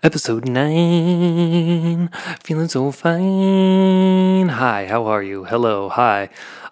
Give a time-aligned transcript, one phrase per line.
[0.00, 2.08] Episode 9.
[2.44, 4.48] Feeling so fine.
[4.48, 5.42] Hi, how are you?
[5.42, 6.28] Hello, hi.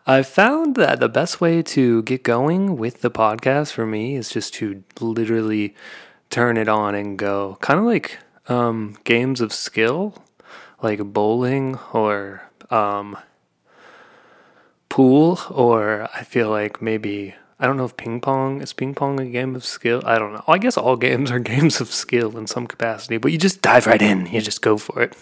[0.07, 4.29] I found that the best way to get going with the podcast for me is
[4.29, 5.75] just to literally
[6.31, 7.59] turn it on and go.
[7.61, 10.23] Kind of like um, games of skill,
[10.81, 13.19] like bowling or um,
[14.89, 19.19] pool, or I feel like maybe I don't know if ping pong is ping pong
[19.19, 20.03] a game of skill.
[20.05, 20.45] I don't know.
[20.47, 23.87] I guess all games are games of skill in some capacity, but you just dive
[23.87, 24.27] right in.
[24.27, 25.17] You just go for it.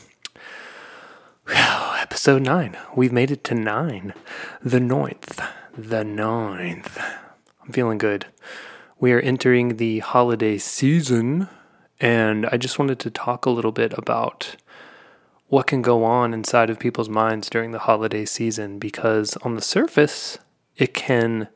[1.49, 2.77] Episode nine.
[2.97, 4.15] We've made it to nine.
[4.63, 5.41] The ninth.
[5.77, 6.99] The ninth.
[7.63, 8.27] I'm feeling good.
[8.99, 11.49] We are entering the holiday season,
[12.01, 14.57] and I just wanted to talk a little bit about
[15.49, 19.63] what can go on inside of people's minds during the holiday season because on the
[19.63, 20.39] surface,
[20.77, 21.49] it can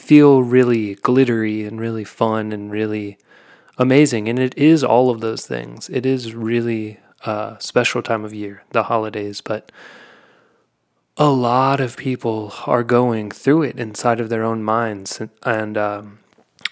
[0.00, 3.18] feel really glittery and really fun and really
[3.78, 4.28] amazing.
[4.28, 5.88] And it is all of those things.
[5.88, 9.70] It is really a special time of year, the holidays, but
[11.16, 15.76] a lot of people are going through it inside of their own minds and and,
[15.76, 16.18] um,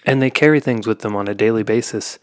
[0.05, 2.19] and they carry things with them on a daily basis.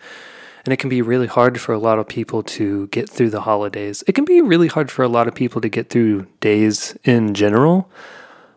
[0.64, 3.42] And it can be really hard for a lot of people to get through the
[3.42, 4.02] holidays.
[4.08, 7.34] It can be really hard for a lot of people to get through days in
[7.34, 7.88] general.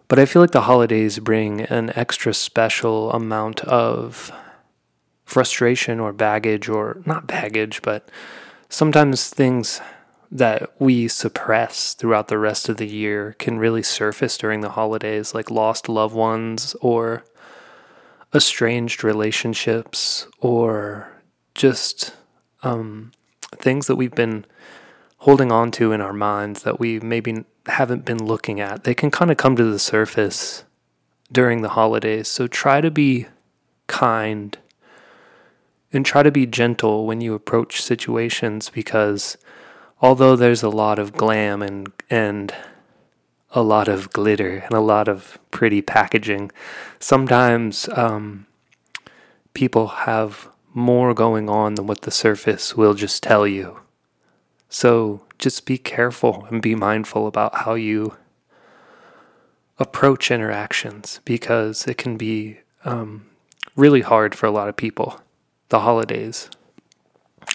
[0.10, 4.32] But I feel like the holidays bring an extra special amount of
[5.24, 8.10] frustration or baggage, or not baggage, but
[8.70, 9.80] sometimes things
[10.32, 15.36] that we suppress throughout the rest of the year can really surface during the holidays,
[15.36, 17.24] like lost loved ones or
[18.34, 21.12] estranged relationships or
[21.54, 22.16] just
[22.64, 23.12] um,
[23.58, 24.44] things that we've been
[25.18, 28.84] holding on to in our minds that we maybe haven't been looking at.
[28.84, 30.64] They can kind of come to the surface
[31.32, 32.28] during the holidays.
[32.28, 33.28] So try to be
[33.88, 34.58] kind
[35.92, 39.38] and try to be gentle when you approach situations because
[40.02, 42.54] although there's a lot of glam and and
[43.52, 46.52] a lot of glitter and a lot of pretty packaging,
[47.00, 48.46] sometimes um,
[49.54, 53.80] people have more going on than what the surface will just tell you.
[54.70, 58.16] So just be careful and be mindful about how you
[59.78, 63.26] approach interactions because it can be um,
[63.76, 65.22] really hard for a lot of people,
[65.70, 66.50] the holidays.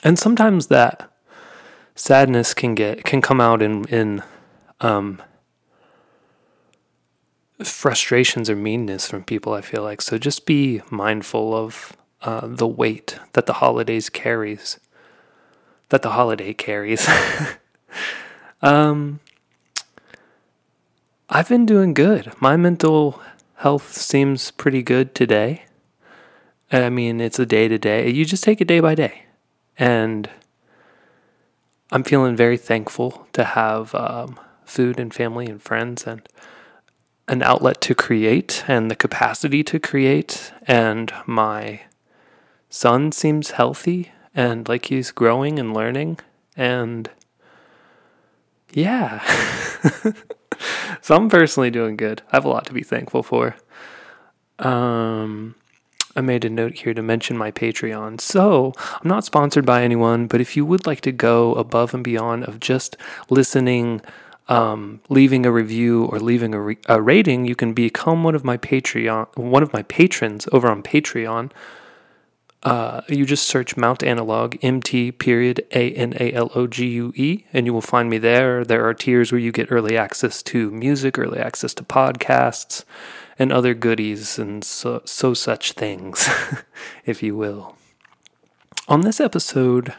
[0.03, 1.11] And sometimes that
[1.95, 4.23] sadness can get can come out in in
[4.81, 5.23] um,
[7.63, 9.53] frustrations or meanness from people.
[9.53, 10.19] I feel like so.
[10.19, 14.81] Just be mindful of uh, the weight that the holidays carries
[15.95, 17.09] that the holiday carries.
[18.63, 19.21] um,
[21.29, 22.33] I've been doing good.
[22.41, 23.21] My mental
[23.57, 25.65] health seems pretty good today.
[26.71, 28.11] I mean, it's a day to day.
[28.11, 29.25] You just take it day by day.
[29.79, 30.29] And
[31.91, 36.27] I'm feeling very thankful to have um, food and family and friends and
[37.29, 40.53] an outlet to create and the capacity to create.
[40.67, 41.83] And my
[42.69, 46.19] son seems healthy and like he's growing and learning
[46.57, 47.09] and
[48.75, 49.23] yeah
[51.01, 53.57] so i'm personally doing good i have a lot to be thankful for
[54.59, 55.55] um
[56.17, 58.21] I made a note here to mention my Patreon.
[58.21, 62.05] So, I'm not sponsored by anyone, but if you would like to go above and
[62.05, 62.97] beyond of just
[63.31, 64.01] listening,
[64.49, 68.45] um, leaving a review or leaving a, re- a rating, you can become one of
[68.45, 71.51] my Patreon, one of my patrons over on Patreon.
[72.65, 77.13] Uh, you just search Mount Analogue, MT period A N A L O G U
[77.15, 78.65] E, and you will find me there.
[78.65, 82.85] There are tiers where you get early access to music, early access to podcasts,
[83.39, 86.29] and other goodies and so, so such things,
[87.05, 87.77] if you will.
[88.89, 89.95] On this episode,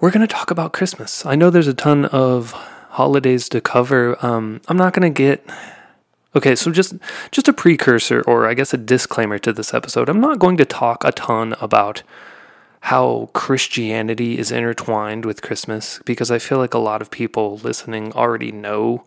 [0.00, 1.26] we're going to talk about Christmas.
[1.26, 4.16] I know there's a ton of holidays to cover.
[4.24, 5.48] Um, I'm not going to get
[6.36, 6.94] Okay, so just
[7.30, 10.10] just a precursor or I guess a disclaimer to this episode.
[10.10, 12.02] I'm not going to talk a ton about
[12.80, 18.12] how Christianity is intertwined with Christmas because I feel like a lot of people listening
[18.12, 19.02] already know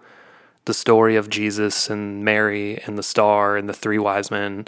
[0.66, 4.66] the story of Jesus and Mary and the star and the three wise men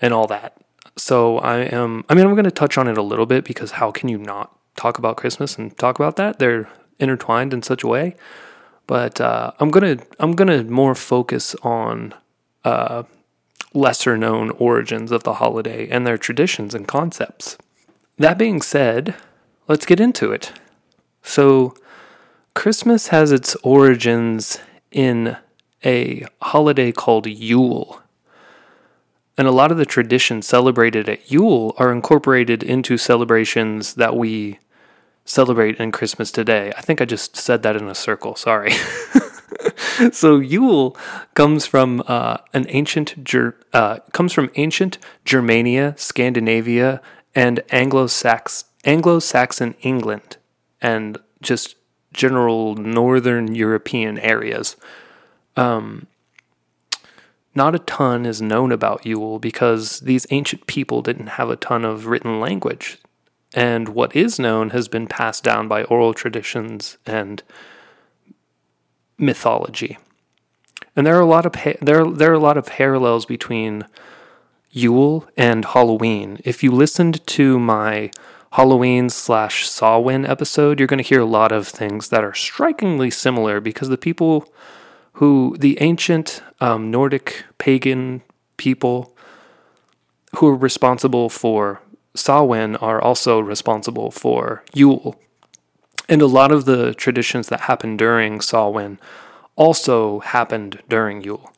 [0.00, 0.56] and all that.
[0.96, 3.70] So I am I mean I'm going to touch on it a little bit because
[3.70, 6.40] how can you not talk about Christmas and talk about that?
[6.40, 8.16] They're intertwined in such a way.
[8.92, 12.12] But uh, I'm gonna I'm gonna more focus on
[12.62, 13.04] uh,
[13.72, 17.56] lesser known origins of the holiday and their traditions and concepts.
[18.18, 19.14] That being said,
[19.66, 20.52] let's get into it.
[21.22, 21.74] So,
[22.54, 24.58] Christmas has its origins
[24.90, 25.38] in
[25.82, 28.02] a holiday called Yule.
[29.38, 34.58] And a lot of the traditions celebrated at Yule are incorporated into celebrations that we
[35.24, 36.72] celebrate in Christmas today.
[36.76, 38.34] I think I just said that in a circle.
[38.34, 38.72] Sorry.
[40.12, 40.96] so Yule
[41.34, 47.00] comes from uh, an ancient Ger- uh, comes from ancient Germania, Scandinavia,
[47.34, 50.36] and Anglo-Sax- Anglo-Saxon England,
[50.80, 51.76] and just
[52.12, 54.76] general Northern European areas.
[55.56, 56.06] Um,
[57.54, 61.84] not a ton is known about Yule because these ancient people didn't have a ton
[61.84, 62.98] of written language.
[63.54, 67.42] And what is known has been passed down by oral traditions and
[69.18, 69.98] mythology.
[70.96, 73.86] And there are a lot of there there are a lot of parallels between
[74.70, 76.38] Yule and Halloween.
[76.44, 78.10] If you listened to my
[78.52, 83.10] Halloween slash Samhain episode, you're going to hear a lot of things that are strikingly
[83.10, 84.52] similar because the people
[85.14, 88.22] who the ancient um, Nordic pagan
[88.56, 89.16] people
[90.36, 91.80] who are responsible for
[92.14, 95.20] Samhain are also responsible for Yule.
[96.08, 98.98] And a lot of the traditions that happened during Samhain
[99.56, 101.52] also happened during Yule.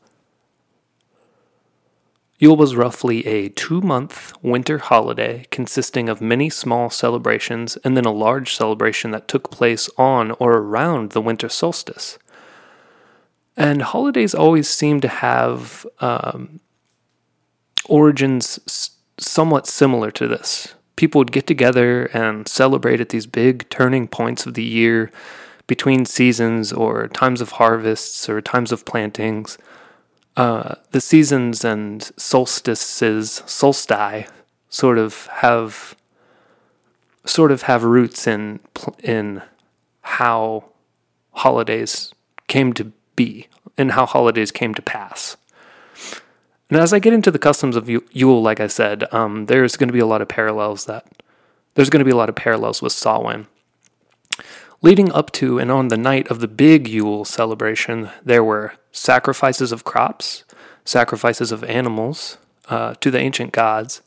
[2.38, 8.04] Yule was roughly a two month winter holiday consisting of many small celebrations and then
[8.04, 12.18] a large celebration that took place on or around the winter solstice.
[13.56, 16.60] And holidays always seem to have um,
[17.86, 18.58] origins
[19.19, 20.75] somewhat similar to this.
[20.96, 25.11] People would get together and celebrate at these big turning points of the year
[25.66, 29.58] between seasons or times of harvests or times of plantings.
[30.37, 34.28] Uh, the seasons and solstices, solstice,
[34.69, 35.94] sort of have
[37.25, 38.61] sort of have roots in
[39.02, 39.43] in
[40.02, 40.64] how
[41.32, 42.12] holidays
[42.49, 45.37] came to be and how holidays came to pass.
[46.70, 49.88] And as I get into the customs of Yule, like I said, um, there's going
[49.88, 51.06] to be a lot of parallels that
[51.75, 53.46] there's going to be a lot of parallels with Samhain.
[54.81, 59.72] Leading up to and on the night of the big Yule celebration, there were sacrifices
[59.72, 60.44] of crops,
[60.84, 62.38] sacrifices of animals
[62.69, 64.02] uh, to the ancient gods.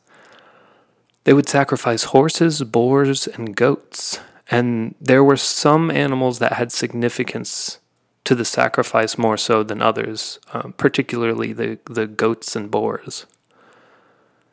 [1.24, 4.20] They would sacrifice horses, boars, and goats,
[4.50, 7.80] and there were some animals that had significance
[8.28, 13.24] to the sacrifice more so than others, um, particularly the, the goats and boars.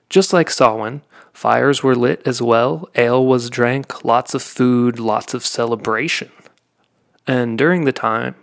[0.10, 1.02] Just like Samhain,
[1.34, 6.32] fires were lit as well, ale was drank, lots of food, lots of celebration.
[7.28, 8.36] And during the time,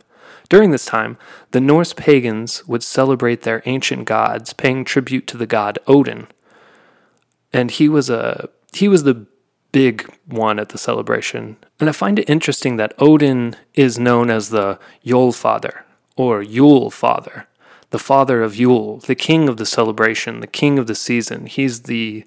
[0.50, 1.16] during this time,
[1.52, 6.26] the Norse pagans would celebrate their ancient gods, paying tribute to the god Odin.
[7.54, 9.26] And he was a he was the
[9.72, 11.56] big one at the celebration.
[11.82, 15.84] And I find it interesting that Odin is known as the Yule Father
[16.14, 17.48] or Yule Father,
[17.90, 21.46] the father of Yule, the king of the celebration, the king of the season.
[21.46, 22.24] He's the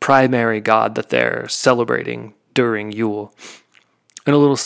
[0.00, 3.32] primary god that they're celebrating during Yule.
[4.26, 4.58] And a little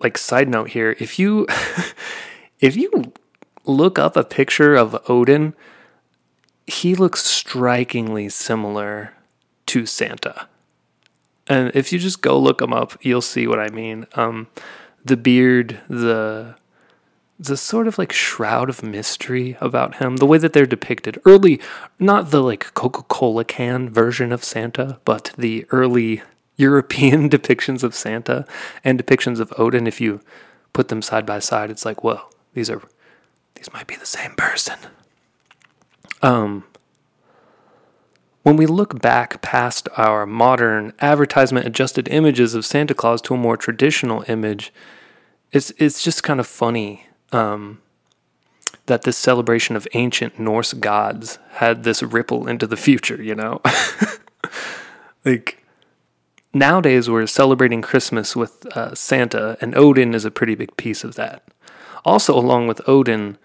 [0.00, 1.46] like side note here, if you
[2.60, 3.12] if you
[3.66, 5.52] look up a picture of Odin,
[6.66, 9.12] he looks strikingly similar
[9.66, 10.48] to Santa.
[11.50, 14.06] And if you just go look them up, you'll see what I mean.
[14.14, 14.46] Um,
[15.04, 16.54] the beard, the
[17.40, 21.18] the sort of like shroud of mystery about him, the way that they're depicted.
[21.24, 21.58] Early,
[21.98, 26.22] not the like Coca Cola can version of Santa, but the early
[26.56, 28.46] European depictions of Santa
[28.84, 29.88] and depictions of Odin.
[29.88, 30.20] If you
[30.72, 32.20] put them side by side, it's like, whoa,
[32.54, 32.82] these are
[33.56, 34.78] these might be the same person.
[36.22, 36.64] Um,
[38.42, 43.38] when we look back past our modern advertisement adjusted images of Santa Claus to a
[43.38, 44.72] more traditional image,
[45.52, 47.80] it's it's just kind of funny um,
[48.86, 53.22] that this celebration of ancient Norse gods had this ripple into the future.
[53.22, 53.60] You know,
[55.24, 55.62] like
[56.54, 61.14] nowadays we're celebrating Christmas with uh, Santa, and Odin is a pretty big piece of
[61.16, 61.46] that.
[62.06, 63.36] Also, along with Odin,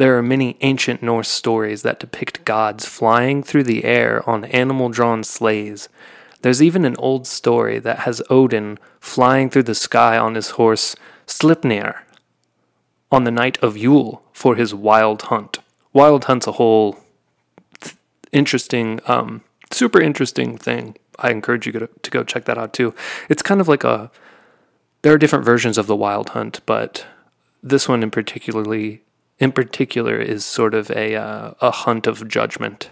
[0.00, 4.88] there are many ancient Norse stories that depict gods flying through the air on animal
[4.88, 5.90] drawn sleighs.
[6.40, 10.96] There's even an old story that has Odin flying through the sky on his horse
[11.26, 11.96] Sleipnir
[13.12, 15.58] on the night of Yule for his wild hunt.
[15.92, 16.98] Wild hunt's a whole
[17.82, 17.94] th-
[18.32, 20.96] interesting, um, super interesting thing.
[21.18, 22.94] I encourage you to, to go check that out too.
[23.28, 24.10] It's kind of like a.
[25.02, 27.04] There are different versions of the wild hunt, but
[27.62, 29.02] this one in particularly
[29.40, 32.90] in particular is sort of a uh, a hunt of judgment,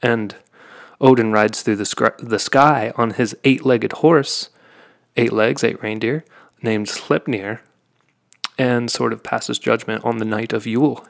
[0.00, 0.36] and
[1.00, 4.50] Odin rides through the, the sky on his eight-legged horse,
[5.16, 6.24] eight legs, eight reindeer,
[6.62, 7.60] named Sleipnir,
[8.56, 11.06] and sort of passes judgment on the night of Yule.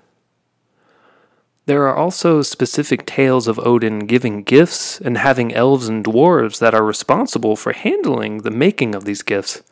[1.66, 6.74] There are also specific tales of Odin giving gifts and having elves and dwarves that
[6.74, 9.62] are responsible for handling the making of these gifts.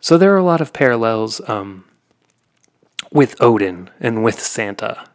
[0.00, 1.84] So there are a lot of parallels um,
[3.12, 5.08] with Odin and with Santa.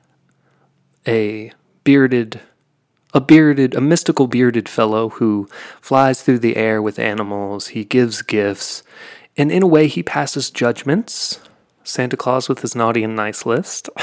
[1.08, 1.52] A
[1.84, 2.42] bearded,
[3.14, 5.48] a bearded, a mystical bearded fellow who
[5.82, 7.68] flies through the air with animals.
[7.70, 8.84] He gives gifts,
[9.38, 11.40] and in a way, he passes judgments.
[11.84, 13.90] Santa Claus with his naughty and nice list.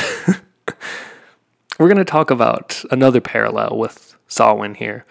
[1.78, 5.04] We're going to talk about another parallel with Samhain here.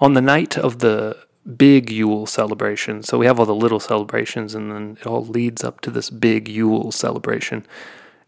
[0.00, 1.16] On the night of the
[1.56, 5.64] big Yule celebration, so we have all the little celebrations, and then it all leads
[5.64, 7.66] up to this big Yule celebration.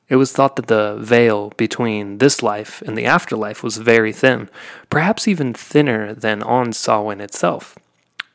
[0.08, 4.48] It was thought that the veil between this life and the afterlife was very thin,
[4.88, 7.76] perhaps even thinner than on Samhain itself.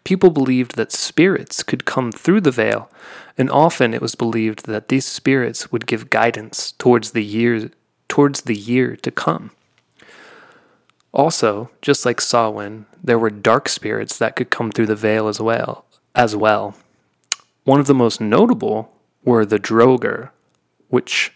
[0.04, 2.90] People believed that spirits could come through the veil,
[3.38, 7.72] and often it was believed that these spirits would give guidance towards the year
[8.10, 9.52] towards the year to come.
[11.14, 15.40] Also, just like Samhain, there were dark spirits that could come through the veil as
[15.40, 15.86] well.
[16.14, 16.76] As well,
[17.64, 18.92] one of the most notable
[19.24, 20.32] were the Draugr,
[20.90, 21.32] which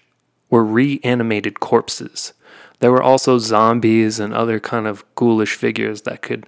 [0.49, 2.33] were reanimated corpses.
[2.79, 6.45] There were also zombies and other kind of ghoulish figures that could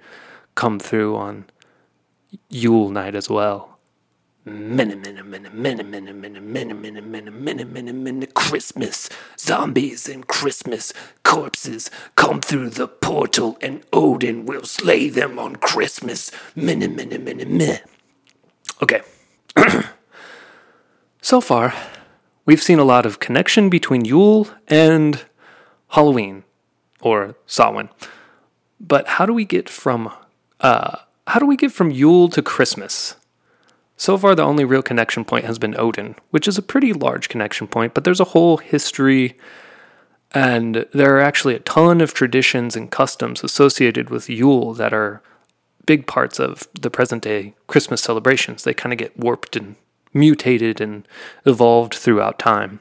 [0.54, 1.44] come through on
[2.50, 3.78] Yule night as well.
[8.34, 9.08] Christmas.
[9.38, 10.92] Zombies and Christmas.
[11.22, 16.30] Corpses come through the portal and Odin will slay them on Christmas.
[18.82, 19.02] Okay.
[21.20, 21.74] so far,
[22.48, 25.26] we've seen a lot of connection between Yule and
[25.88, 26.44] Halloween
[27.02, 27.90] or Samhain.
[28.80, 30.10] But how do we get from
[30.60, 33.16] uh, how do we get from Yule to Christmas?
[33.98, 37.28] So far, the only real connection point has been Odin, which is a pretty large
[37.28, 39.36] connection point, but there's a whole history
[40.32, 45.22] and there are actually a ton of traditions and customs associated with Yule that are
[45.84, 48.62] big parts of the present day Christmas celebrations.
[48.62, 49.76] They kind of get warped and
[50.12, 51.06] mutated and
[51.44, 52.80] evolved throughout time.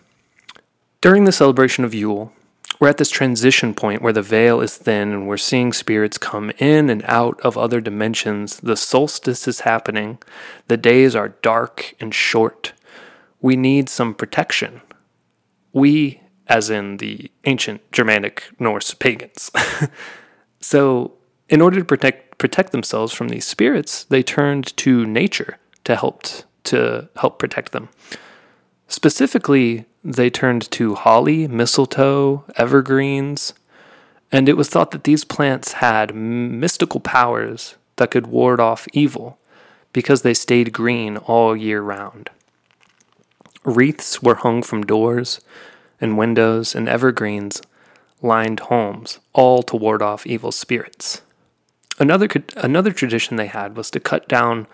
[1.02, 2.34] During the celebration of Yule,
[2.80, 6.52] we're at this transition point where the veil is thin and we're seeing spirits come
[6.60, 8.58] in and out of other dimensions.
[8.60, 10.20] The solstice is happening.
[10.68, 12.74] The days are dark and short.
[13.42, 14.82] We need some protection.
[15.74, 19.50] We, as in the ancient Germanic Norse pagans.
[20.60, 21.14] so,
[21.50, 26.28] in order to protect protect themselves from these spirits, they turned to nature to help
[26.68, 27.90] to help protect them.
[28.88, 33.54] Specifically, they turned to holly, mistletoe, evergreens,
[34.32, 39.38] and it was thought that these plants had mystical powers that could ward off evil
[39.94, 42.30] because they stayed green all year round.
[43.64, 45.42] Wreaths were hung from doors
[46.00, 47.62] and windows, and evergreens
[48.22, 51.22] lined homes, all to ward off evil spirits.
[52.00, 54.68] Another, another tradition they had was to cut down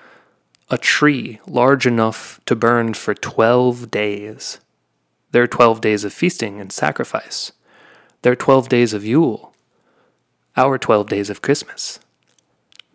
[0.70, 4.60] a tree large enough to burn for 12 days.
[5.32, 7.52] There are 12 days of feasting and sacrifice.
[8.22, 9.54] There are 12 days of Yule.
[10.56, 12.00] Our 12 days of Christmas.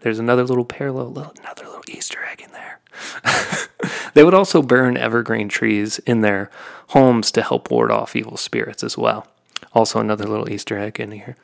[0.00, 2.78] There's another little parallel, little, another little Easter egg in there.
[4.14, 6.50] they would also burn evergreen trees in their
[6.88, 9.26] homes to help ward off evil spirits as well.
[9.72, 11.36] Also, another little Easter egg in here.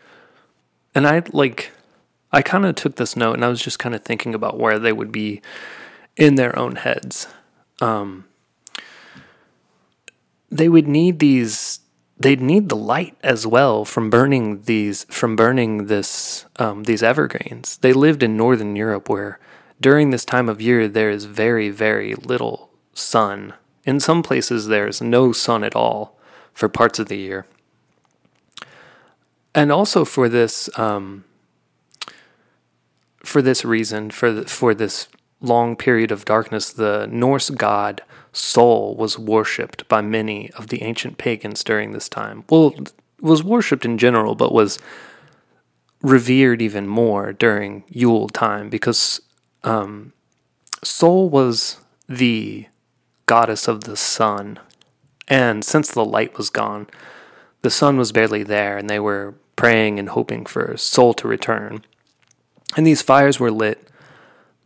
[0.95, 1.73] And I like,
[2.33, 4.78] I kind of took this note and I was just kind of thinking about where
[4.78, 5.43] they would be
[6.16, 7.26] in their own heads.
[7.80, 8.26] Um,
[10.50, 11.80] they would need these
[12.16, 17.78] they'd need the light as well from burning these from burning this um, these evergreens.
[17.78, 19.38] They lived in northern Europe where
[19.80, 23.54] during this time of year there is very very little sun.
[23.85, 26.16] In some places there's no sun at all
[26.52, 27.47] for parts of the year.
[29.54, 31.25] And also for this um,
[33.25, 35.09] for this reason for the, for this
[35.41, 41.19] long period of darkness, the Norse god Sol was worshipped by many of the ancient
[41.19, 42.45] pagans during this time.
[42.50, 42.75] Well,
[43.21, 44.79] was worshipped in general, but was
[46.03, 49.21] revered even more during Yule time because
[49.62, 50.12] um,
[50.83, 52.67] Sol was the
[53.26, 54.59] goddess of the sun.
[55.29, 56.88] And since the light was gone,
[57.62, 61.85] the sun was barely there, and they were praying and hoping for Sol to return.
[62.76, 63.88] And these fires were lit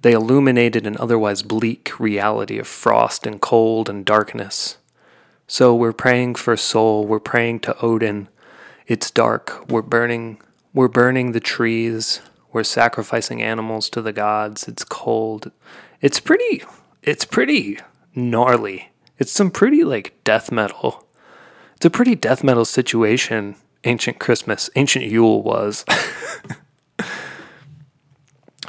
[0.02, 4.78] they illuminated an otherwise bleak reality of frost and cold and darkness.
[5.46, 8.28] So we're praying for Sol, we're praying to Odin.
[8.86, 10.40] It's dark, we're burning
[10.74, 12.20] we're burning the trees,
[12.52, 14.68] we're sacrificing animals to the gods.
[14.68, 15.50] It's cold.
[16.00, 16.62] It's pretty
[17.02, 17.78] it's pretty
[18.14, 18.90] gnarly.
[19.18, 21.06] It's some pretty like death metal.
[21.76, 25.84] It's a pretty death metal situation ancient Christmas, ancient Yule was.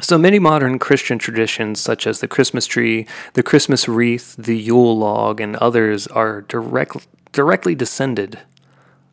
[0.02, 4.98] so many modern Christian traditions, such as the Christmas tree, the Christmas wreath, the Yule
[4.98, 8.40] log, and others, are direct, directly descended.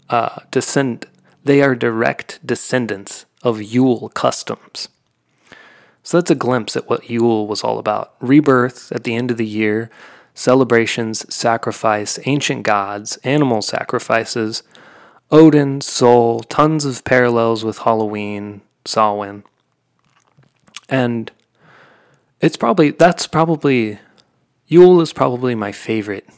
[0.08, 1.06] Uh, descend.
[1.44, 4.88] They are direct descendants of Yule customs.
[6.02, 8.14] So that's a glimpse at what Yule was all about.
[8.20, 9.90] Rebirth at the end of the year,
[10.34, 14.62] celebrations, sacrifice, ancient gods, animal sacrifices,
[15.32, 19.42] Odin, Sol, tons of parallels with Halloween, Samhain.
[20.88, 21.30] And
[22.40, 23.98] it's probably, that's probably,
[24.66, 26.28] Yule is probably my favorite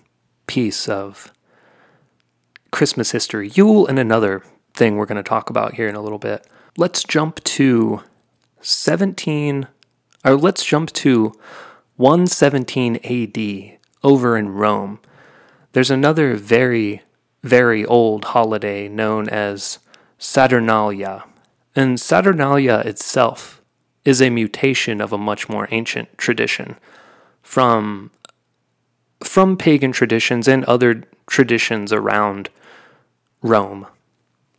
[0.47, 1.33] piece of
[2.71, 3.49] Christmas history.
[3.49, 4.43] Yule and another
[4.75, 6.47] thing we're going to talk about here in a little bit.
[6.77, 8.03] Let's jump to
[8.61, 9.67] 17,
[10.25, 11.33] or let's jump to
[11.97, 15.01] 117 AD over in Rome.
[15.73, 17.03] There's another very,
[17.43, 19.79] very old holiday known as
[20.19, 21.25] Saturnalia.
[21.75, 23.58] And Saturnalia itself
[24.09, 26.77] is a mutation of a much more ancient tradition
[27.43, 28.11] from
[29.23, 32.49] from pagan traditions and other traditions around
[33.43, 33.87] Rome.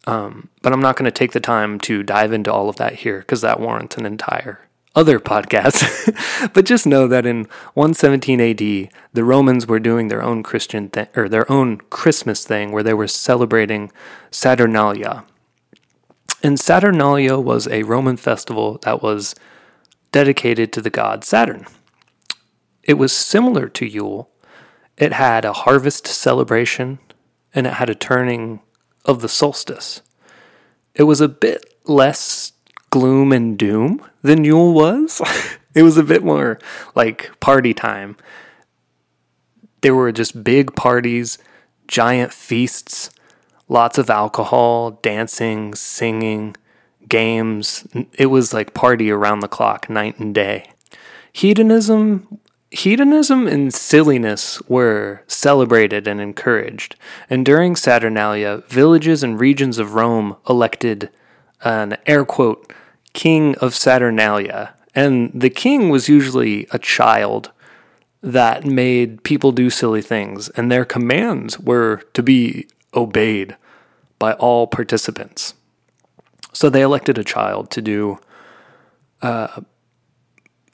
[0.05, 2.93] Um, but I'm not going to take the time to dive into all of that
[2.93, 4.59] here because that warrants an entire
[4.95, 6.51] other podcast.
[6.53, 11.07] but just know that in 117 AD, the Romans were doing their own Christian thing
[11.15, 13.91] or their own Christmas thing where they were celebrating
[14.29, 15.25] Saturnalia.
[16.41, 19.35] And Saturnalia was a Roman festival that was
[20.11, 21.65] dedicated to the god Saturn.
[22.83, 24.29] It was similar to Yule.
[24.97, 26.99] It had a harvest celebration
[27.53, 28.61] and it had a turning
[29.05, 30.01] of the solstice.
[30.95, 32.53] It was a bit less
[32.89, 35.21] gloom and doom than Yule was.
[35.75, 36.59] it was a bit more
[36.95, 38.15] like party time.
[39.81, 41.37] There were just big parties,
[41.87, 43.09] giant feasts,
[43.69, 46.55] lots of alcohol, dancing, singing,
[47.07, 47.87] games.
[48.13, 50.71] It was like party around the clock, night and day.
[51.31, 52.39] Hedonism
[52.71, 56.95] hedonism and silliness were celebrated and encouraged,
[57.29, 61.09] and during Saturnalia, villages and regions of Rome elected
[61.63, 62.71] an air quote
[63.13, 64.75] king of Saturnalia.
[64.95, 67.51] And the king was usually a child
[68.21, 73.55] that made people do silly things, and their commands were to be obeyed
[74.17, 75.53] by all participants.
[76.53, 78.19] So they elected a child to do
[79.21, 79.61] uh,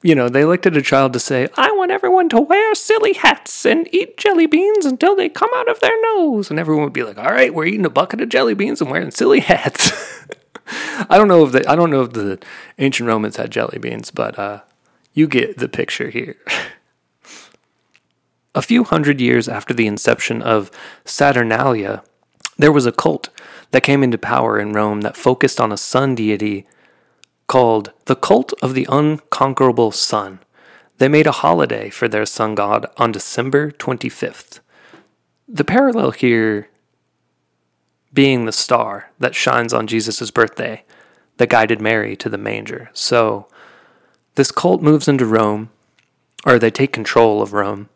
[0.06, 3.65] you know, they elected a child to say, I want everyone to wear silly hats
[3.65, 6.51] and eat jelly beans until they come out of their nose.
[6.51, 8.91] And everyone would be like, all right, we're eating a bucket of jelly beans and
[8.91, 9.91] wearing silly hats.
[11.10, 12.38] I don't know if the I don't know if the
[12.78, 14.62] ancient Romans had jelly beans, but uh,
[15.13, 16.36] you get the picture here.
[18.55, 20.71] a few hundred years after the inception of
[21.03, 22.01] Saturnalia,
[22.57, 23.29] there was a cult
[23.71, 26.65] that came into power in Rome that focused on a sun deity
[27.47, 30.39] called The Cult of the Unconquerable Sun.
[30.97, 34.61] They made a holiday for their sun god on December 25th.
[35.47, 36.69] The parallel here
[38.13, 40.85] being the star that shines on Jesus' birthday
[41.35, 42.89] that guided Mary to the manger.
[42.93, 43.47] So
[44.35, 45.69] this cult moves into Rome,
[46.45, 47.89] or they take control of Rome,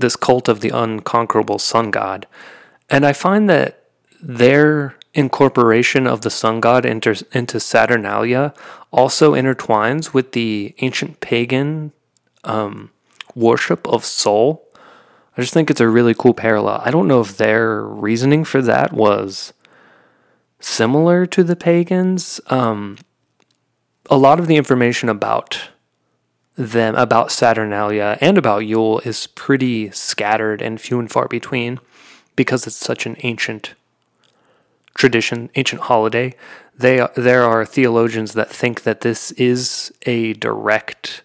[0.00, 2.26] this cult of the unconquerable sun god.
[2.88, 3.84] And I find that
[4.20, 8.54] their incorporation of the sun god into, into Saturnalia
[8.92, 11.92] also intertwines with the ancient pagan
[12.44, 12.90] um,
[13.34, 14.64] worship of Sol.
[15.36, 16.80] I just think it's a really cool parallel.
[16.84, 19.52] I don't know if their reasoning for that was
[20.60, 22.40] similar to the pagans.
[22.48, 22.98] Um,
[24.10, 25.68] a lot of the information about
[26.58, 31.78] them, about Saturnalia and about Yule, is pretty scattered and few and far between
[32.36, 33.74] because it's such an ancient
[34.94, 36.34] tradition, ancient holiday,
[36.76, 41.22] they there are theologians that think that this is a direct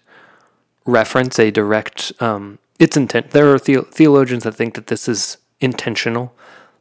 [0.86, 3.30] reference, a direct um, its intent.
[3.30, 6.34] There are the, theologians that think that this is intentional,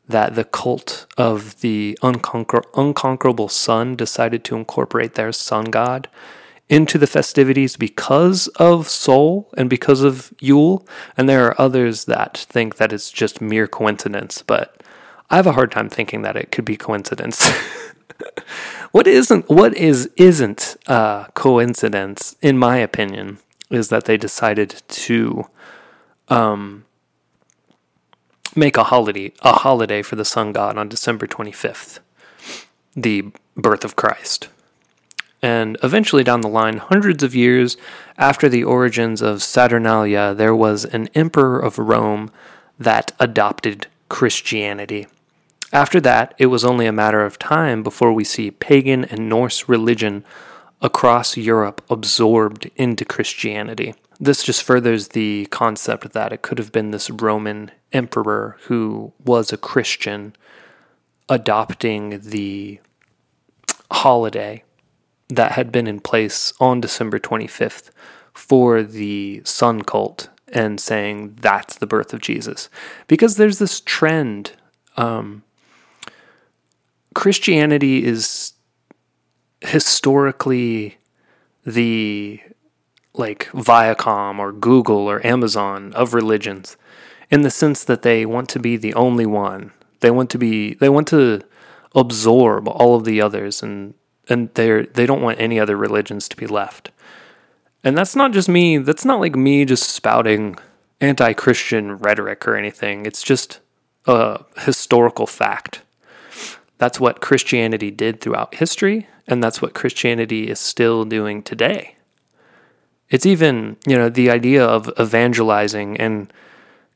[0.08, 6.08] that the cult of the unconquer, unconquerable sun decided to incorporate their sun god
[6.70, 10.86] into the festivities because of Sol and because of Yule,
[11.18, 14.82] and there are others that think that it's just mere coincidence, but
[15.30, 17.50] I have a hard time thinking that it could be coincidence.
[18.92, 25.46] what isn't what is isn't uh, coincidence, in my opinion, is that they decided to
[26.30, 26.86] um,
[28.56, 32.00] make a holiday a holiday for the sun god on December 25th,
[32.96, 34.50] the birth of Christ.
[35.44, 37.78] And eventually down the line, hundreds of years
[38.18, 42.32] after the origins of Saturnalia, there was an emperor of Rome
[42.80, 45.08] that adopted Christianity
[45.74, 49.68] After that, it was only a matter of time before we see pagan and Norse
[49.68, 50.24] religion
[50.84, 53.96] across Europe absorbed into Christianity.
[54.20, 59.52] This just furthers the concept that it could have been this Roman emperor who was
[59.52, 60.36] a Christian
[61.28, 62.80] adopting the
[63.92, 64.64] holiday
[65.36, 67.90] that had been in place on December 25th
[68.34, 72.70] for the sun cult and saying that's the birth of Jesus.
[73.08, 74.52] Because there's this trend.
[74.98, 75.44] Um,
[77.16, 78.54] Christianity is
[79.62, 80.98] historically
[81.66, 82.40] the
[83.14, 86.76] like Viacom or Google or Amazon of religions
[87.30, 89.72] in the sense that they want to be the only one.
[90.02, 91.42] They want to be they want to
[91.96, 93.94] absorb all of the others and
[94.30, 96.92] and they're they don't want any other religions to be left.
[97.84, 100.58] And that's not just me, that's not like me just spouting
[101.02, 103.06] anti-Christian rhetoric or anything.
[103.06, 103.60] It's just
[104.06, 105.82] a historical fact.
[106.78, 111.96] That's what Christianity did throughout history and that's what Christianity is still doing today.
[113.10, 116.32] It's even, you know, the idea of evangelizing and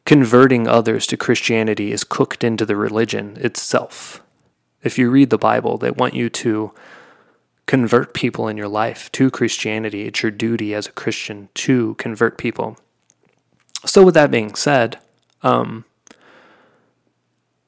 [0.06, 4.24] converting others to Christianity is cooked into the religion itself.
[4.84, 6.72] If you read the Bible, they want you to
[7.68, 10.08] convert people in your life to Christianity.
[10.08, 12.78] It's your duty as a Christian to convert people.
[13.86, 14.98] So, with that being said,
[15.44, 15.86] um,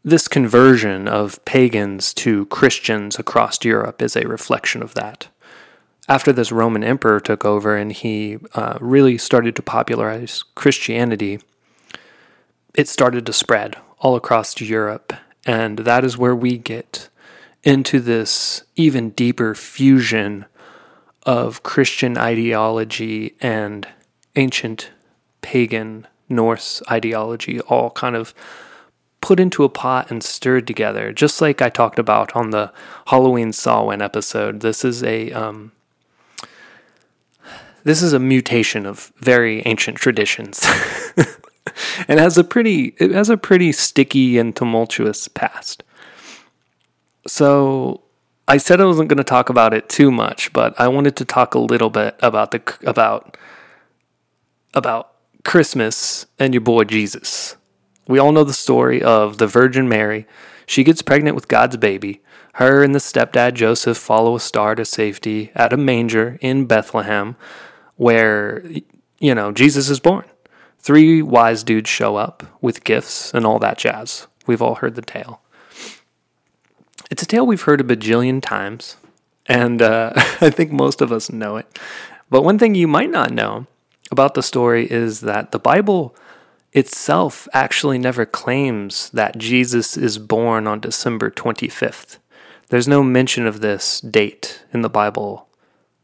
[0.03, 5.27] this conversion of pagans to Christians across Europe is a reflection of that.
[6.07, 11.39] After this Roman emperor took over and he uh, really started to popularize Christianity,
[12.73, 15.13] it started to spread all across Europe.
[15.45, 17.09] And that is where we get
[17.63, 20.45] into this even deeper fusion
[21.23, 23.87] of Christian ideology and
[24.35, 24.91] ancient
[25.41, 28.33] pagan Norse ideology, all kind of
[29.21, 32.71] put into a pot and stirred together, just like I talked about on the
[33.07, 34.61] Halloween Samhain episode.
[34.61, 35.71] This is a um,
[37.83, 40.65] this is a mutation of very ancient traditions,
[42.07, 45.83] and has a pretty it has a pretty sticky and tumultuous past.
[47.27, 48.01] So
[48.47, 51.25] I said I wasn't going to talk about it too much, but I wanted to
[51.25, 53.37] talk a little bit about the about
[54.73, 57.57] about Christmas and your boy Jesus.
[58.07, 60.25] We all know the story of the Virgin Mary.
[60.65, 62.21] She gets pregnant with God's baby.
[62.53, 67.35] Her and the stepdad Joseph follow a star to safety at a manger in Bethlehem
[67.95, 68.63] where,
[69.19, 70.25] you know, Jesus is born.
[70.79, 74.27] Three wise dudes show up with gifts and all that jazz.
[74.47, 75.41] We've all heard the tale.
[77.09, 78.97] It's a tale we've heard a bajillion times,
[79.45, 81.79] and uh, I think most of us know it.
[82.29, 83.67] But one thing you might not know
[84.11, 86.15] about the story is that the Bible
[86.73, 92.17] itself actually never claims that Jesus is born on December 25th.
[92.69, 95.47] There's no mention of this date in the Bible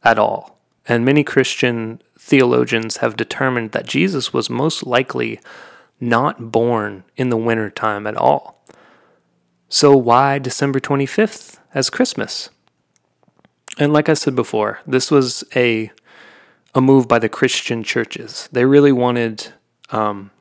[0.03, 0.57] at all.
[0.87, 5.39] And many Christian theologians have determined that Jesus was most likely
[5.99, 8.63] not born in the winter time at all.
[9.69, 12.49] So why December 25th as Christmas?
[13.77, 15.91] And like I said before, this was a
[16.73, 18.49] a move by the Christian churches.
[18.51, 19.53] They really wanted
[19.91, 20.31] um,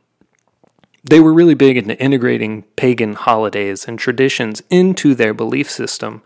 [1.05, 6.23] they were really big into integrating pagan holidays and traditions into their belief system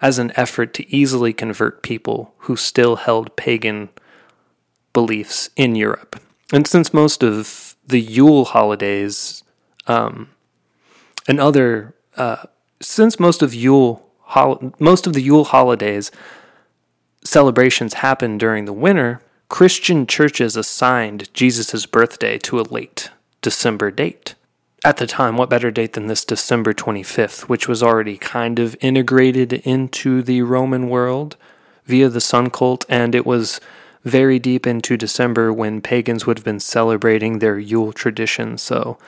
[0.00, 3.88] as an effort to easily convert people who still held pagan
[4.92, 6.20] beliefs in Europe.
[6.52, 9.42] And since most of the Yule holidays
[9.86, 10.28] um,
[11.26, 11.94] and other,
[12.80, 16.10] since most of Yule hol- most of the Yule holidays
[17.24, 24.34] celebrations happen during the winter, Christian churches assigned Jesus' birthday to a late December date.
[24.84, 28.76] At the time, what better date than this December 25th, which was already kind of
[28.80, 31.36] integrated into the Roman world
[31.86, 33.60] via the sun cult, and it was
[34.04, 38.58] very deep into December when pagans would have been celebrating their Yule tradition.
[38.58, 38.98] So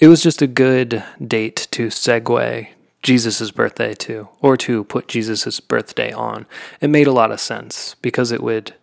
[0.00, 2.68] it was just a good date to segue
[3.02, 6.46] Jesus' birthday to, or to put Jesus' birthday on.
[6.80, 8.74] It made a lot of sense because it would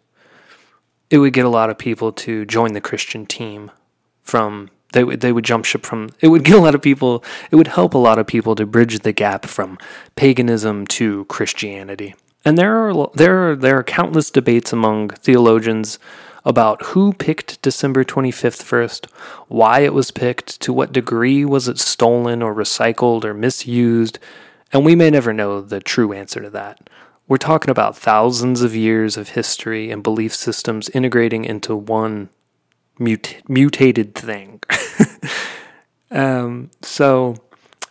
[1.10, 3.72] it would get a lot of people to join the Christian team
[4.22, 7.24] from they would they would jump ship from it would get a lot of people
[7.50, 9.78] it would help a lot of people to bridge the gap from
[10.16, 12.14] paganism to Christianity.
[12.46, 15.98] And there are there are there are countless debates among theologians
[16.48, 19.08] about who picked December 25th first,
[19.50, 24.18] why it was picked, to what degree was it stolen or recycled or misused,
[24.72, 26.90] and we may never know the true answer to that.
[27.28, 32.30] We're talking about thousands of years of history and belief systems integrating into one
[32.98, 34.62] mut- mutated thing.
[36.12, 37.36] um, so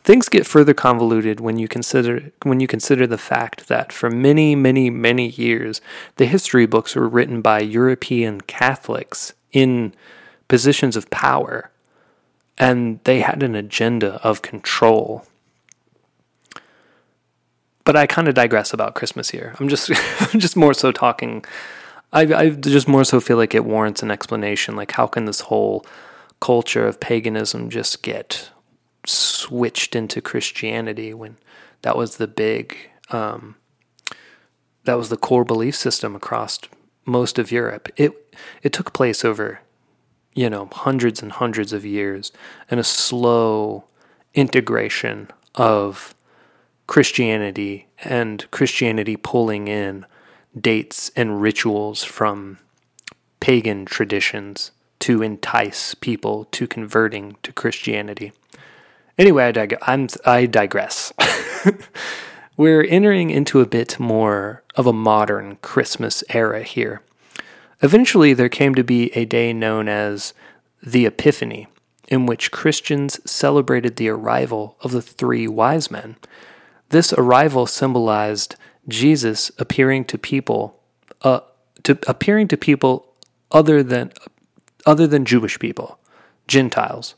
[0.07, 4.55] things get further convoluted when you consider when you consider the fact that for many,
[4.55, 5.81] many, many years,
[6.17, 9.93] the history books were written by European Catholics in
[10.47, 11.71] positions of power,
[12.57, 15.27] and they had an agenda of control.
[17.85, 19.57] But I kind of digress about Christmas here.
[19.59, 19.91] I'm just
[20.33, 21.45] I'm just more so talking
[22.13, 24.77] I, I just more so feel like it warrants an explanation.
[24.77, 25.85] Like, how can this whole
[26.41, 28.51] culture of paganism just get
[29.07, 31.37] switched into Christianity when
[31.83, 32.77] that was the big,
[33.11, 33.57] um,
[34.85, 36.59] that was the core belief system across
[37.05, 37.89] most of Europe.
[37.97, 38.13] It
[38.63, 39.61] it took place over,
[40.35, 42.33] you know, hundreds and hundreds of years,
[42.71, 43.85] and a slow
[44.35, 46.15] integration of
[46.87, 50.07] Christianity and Christianity pulling in
[50.59, 52.59] dates and rituals from
[53.41, 58.33] pagan traditions to entice people to converting to Christianity.
[59.19, 59.79] Anyway, I, dig-
[60.27, 61.13] i digress.
[62.57, 67.03] We're entering into a bit more of a modern Christmas era here.
[67.83, 70.35] Eventually, there came to be a day known as
[70.83, 71.67] the Epiphany,
[72.09, 76.17] in which Christians celebrated the arrival of the three wise men.
[76.91, 78.57] This arrival symbolized
[78.89, 80.81] Jesus appearing to people,
[81.23, 81.41] uh,
[81.83, 83.13] to appearing to people
[83.51, 84.13] other than
[84.85, 85.99] other than Jewish people,
[86.47, 87.17] Gentiles.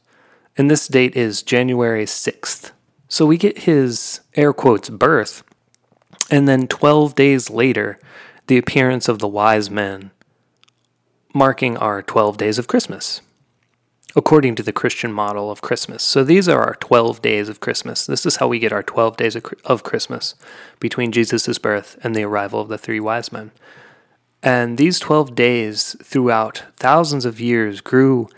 [0.58, 2.72] And this date is January 6th.
[3.08, 5.42] So we get his air quotes birth,
[6.30, 7.98] and then 12 days later,
[8.48, 10.10] the appearance of the wise men,
[11.32, 13.22] marking our 12 days of Christmas
[14.16, 16.02] according to the Christian model of Christmas.
[16.02, 18.06] So these are our 12 days of Christmas.
[18.06, 20.34] This is how we get our 12 days of Christmas
[20.80, 23.52] between Jesus' birth and the arrival of the three wise men.
[24.42, 28.28] And these 12 days throughout thousands of years grew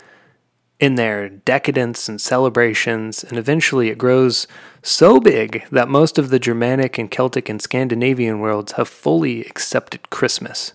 [0.81, 4.47] in their decadence and celebrations, and eventually it grows
[4.81, 10.09] so big that most of the Germanic and Celtic and Scandinavian worlds have fully accepted
[10.09, 10.73] Christmas.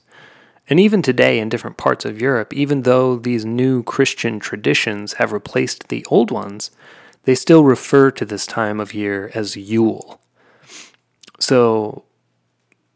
[0.71, 5.33] And even today, in different parts of Europe, even though these new Christian traditions have
[5.33, 6.71] replaced the old ones,
[7.25, 10.21] they still refer to this time of year as Yule.
[11.41, 12.05] So,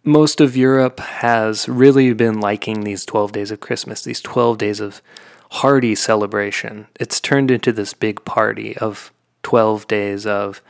[0.04, 4.78] most of Europe has really been liking these 12 days of Christmas, these 12 days
[4.78, 5.02] of
[5.50, 6.86] hearty celebration.
[6.98, 10.62] It's turned into this big party of 12 days of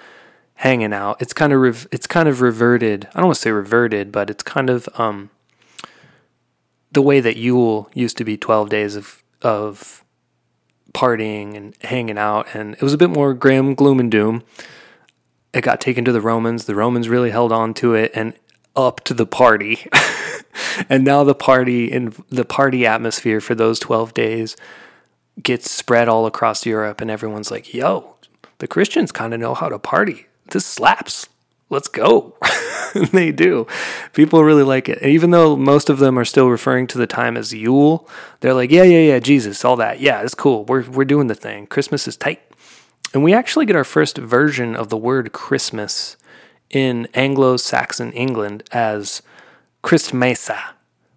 [0.55, 1.21] hanging out.
[1.21, 3.09] It's kind of rev- it's kind of reverted.
[3.14, 5.31] I don't want to say reverted, but it's kind of um
[6.93, 10.05] the way that Yule used to be 12 days of of
[10.93, 14.43] partying and hanging out and it was a bit more grim gloom and doom
[15.53, 18.35] it got taken to the romans the romans really held on to it and
[18.76, 19.87] up to the party
[20.88, 24.56] and now the party and the party atmosphere for those 12 days
[25.42, 28.16] gets spread all across europe and everyone's like yo
[28.59, 31.28] the christians kind of know how to party this slaps
[31.70, 32.37] let's go.
[33.12, 33.66] they do.
[34.12, 34.98] People really like it.
[35.00, 38.06] And even though most of them are still referring to the time as Yule,
[38.40, 40.00] they're like, yeah, yeah, yeah, Jesus, all that.
[40.00, 40.64] Yeah, it's cool.
[40.64, 41.66] We're, we're doing the thing.
[41.66, 42.42] Christmas is tight.
[43.14, 46.16] And we actually get our first version of the word Christmas
[46.70, 49.22] in Anglo Saxon England as
[49.83, 50.61] Christmesa,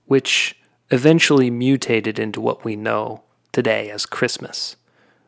[0.05, 0.57] which
[0.89, 4.75] eventually mutated into what we know today as Christmas.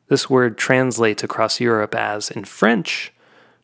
[0.08, 3.12] This word translates across Europe as, in French,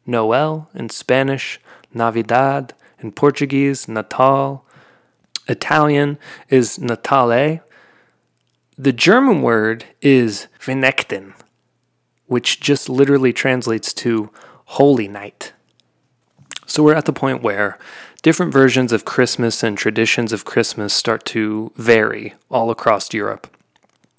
[0.06, 1.60] Noel in Spanish,
[1.94, 4.66] Navidad in Portuguese, Natal.
[5.48, 6.18] Italian
[6.50, 7.62] is Natale.
[8.78, 11.34] The German word is Weihnachten,
[12.26, 14.32] which just literally translates to
[14.66, 15.54] Holy Night.
[16.72, 17.78] So we're at the point where
[18.22, 23.54] different versions of Christmas and traditions of Christmas start to vary all across Europe.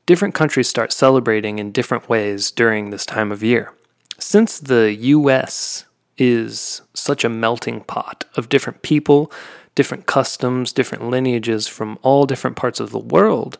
[0.04, 3.72] Different countries start celebrating in different ways during this time of year
[4.18, 5.86] since the US
[6.18, 9.32] is such a melting pot of different people,
[9.74, 13.58] different customs, different lineages from all different parts of the world,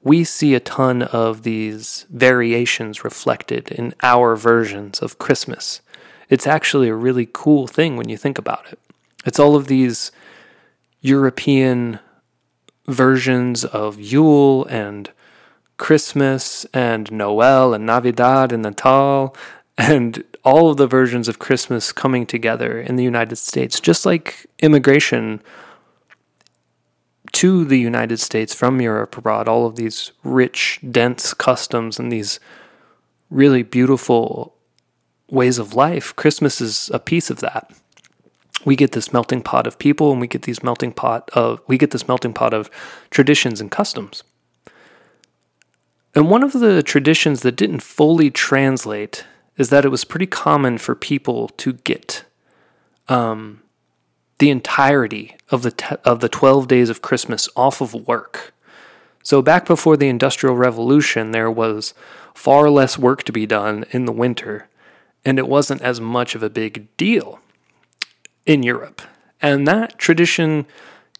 [0.00, 5.80] we see a ton of these variations reflected in our versions of Christmas.
[6.28, 8.78] It's actually a really cool thing when you think about it.
[9.24, 10.12] It's all of these
[11.00, 12.00] European
[12.86, 15.10] versions of Yule and
[15.76, 19.34] Christmas and Noel and Navidad and Natal
[19.76, 24.46] and all of the versions of Christmas coming together in the United States, just like
[24.58, 25.40] immigration
[27.32, 32.40] to the United States from Europe brought all of these rich, dense customs and these
[33.30, 34.54] really beautiful
[35.30, 36.14] ways of life.
[36.16, 37.70] Christmas is a piece of that.
[38.64, 41.78] We get this melting pot of people and we get these melting pot of we
[41.78, 42.70] get this melting pot of
[43.10, 44.24] traditions and customs.
[46.14, 49.24] And one of the traditions that didn't fully translate
[49.56, 52.24] is that it was pretty common for people to get
[53.08, 53.62] um,
[54.38, 58.54] the entirety of the te- of the 12 days of Christmas off of work.
[59.22, 61.92] So back before the Industrial Revolution, there was
[62.34, 64.67] far less work to be done in the winter,
[65.28, 67.38] and it wasn't as much of a big deal
[68.46, 69.02] in Europe.
[69.42, 70.64] And that tradition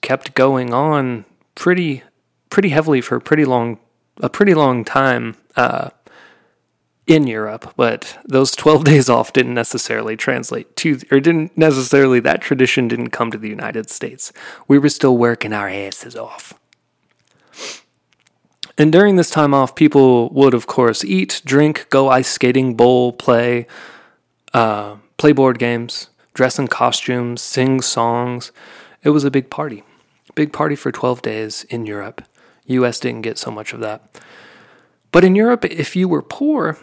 [0.00, 2.02] kept going on pretty
[2.48, 3.78] pretty heavily for a pretty long
[4.22, 5.90] a pretty long time uh,
[7.06, 12.40] in Europe, but those 12 days off didn't necessarily translate to, or didn't necessarily, that
[12.40, 14.32] tradition didn't come to the United States.
[14.66, 16.54] We were still working our asses off.
[18.76, 23.12] And during this time off, people would, of course, eat, drink, go ice skating, bowl,
[23.12, 23.66] play,
[24.58, 28.50] uh, play board games, dress in costumes, sing songs.
[29.04, 29.84] It was a big party.
[30.34, 32.22] Big party for 12 days in Europe.
[32.66, 34.20] US didn't get so much of that.
[35.12, 36.76] But in Europe, if you were poor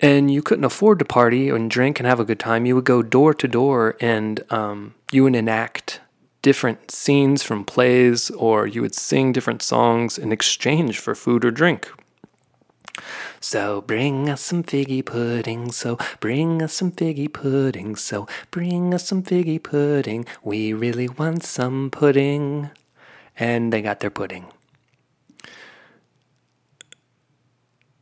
[0.00, 2.84] and you couldn't afford to party and drink and have a good time, you would
[2.84, 6.00] go door to door and um, you would enact
[6.40, 11.50] different scenes from plays or you would sing different songs in exchange for food or
[11.50, 11.90] drink.
[13.40, 19.06] So bring us some figgy pudding, so bring us some figgy pudding, so bring us
[19.06, 20.26] some figgy pudding.
[20.42, 22.70] We really want some pudding.
[23.40, 24.46] And they got their pudding.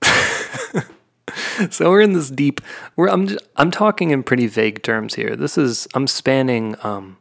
[1.70, 2.60] so we're in this deep.
[2.96, 5.36] We're I'm just, I'm talking in pretty vague terms here.
[5.36, 7.18] This is I'm spanning um,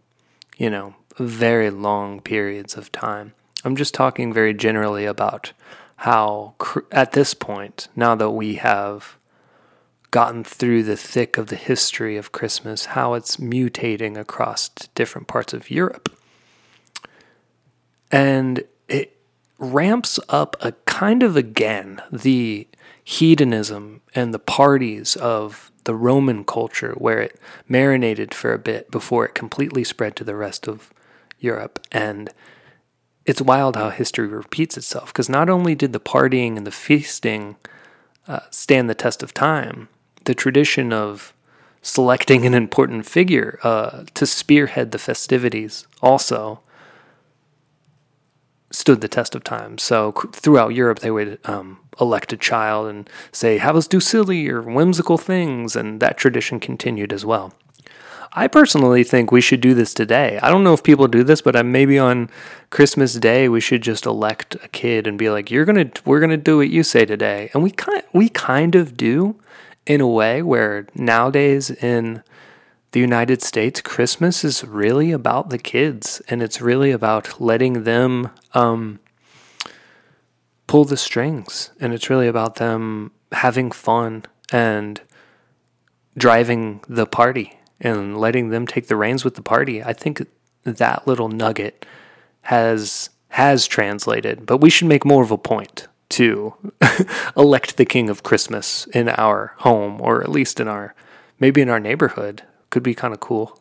[0.57, 3.33] you know, very long periods of time.
[3.63, 5.53] I'm just talking very generally about
[5.97, 6.55] how
[6.91, 9.17] at this point, now that we have
[10.11, 15.53] gotten through the thick of the history of Christmas, how it's mutating across different parts
[15.53, 16.09] of Europe.
[18.11, 19.17] And it
[19.57, 22.67] ramps up a kind of again the
[23.03, 29.25] hedonism and the parties of the Roman culture, where it marinated for a bit before
[29.25, 30.93] it completely spread to the rest of
[31.39, 31.85] Europe.
[31.91, 32.29] And
[33.25, 37.55] it's wild how history repeats itself because not only did the partying and the feasting
[38.27, 39.87] uh, stand the test of time,
[40.25, 41.33] the tradition of
[41.81, 46.59] selecting an important figure uh, to spearhead the festivities also
[48.71, 49.77] stood the test of time.
[49.77, 54.49] So throughout Europe, they would um, elect a child and say, have us do silly
[54.49, 57.53] or whimsical things, and that tradition continued as well.
[58.37, 60.39] I personally think we should do this today.
[60.43, 62.29] I don't know if people do this, but maybe on
[62.69, 66.35] Christmas Day we should just elect a kid and be like, "You're gonna, we're gonna
[66.35, 69.37] do what you say today," and we kind, we kind of do,
[69.85, 72.23] in a way where nowadays in
[72.91, 78.31] the United States, Christmas is really about the kids, and it's really about letting them
[78.53, 78.99] um,
[80.67, 84.99] pull the strings, and it's really about them having fun and
[86.17, 89.83] driving the party and letting them take the reins with the party.
[89.83, 90.25] I think
[90.63, 91.85] that little nugget
[92.41, 96.53] has has translated, but we should make more of a point to
[97.37, 100.95] elect the king of Christmas in our home or at least in our
[101.39, 102.43] maybe in our neighborhood.
[102.69, 103.59] Could be kind of cool.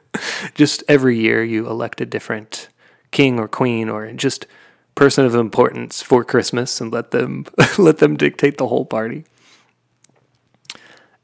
[0.54, 2.68] just every year you elect a different
[3.10, 4.46] king or queen or just
[4.94, 7.44] person of importance for Christmas and let them
[7.78, 9.24] let them dictate the whole party.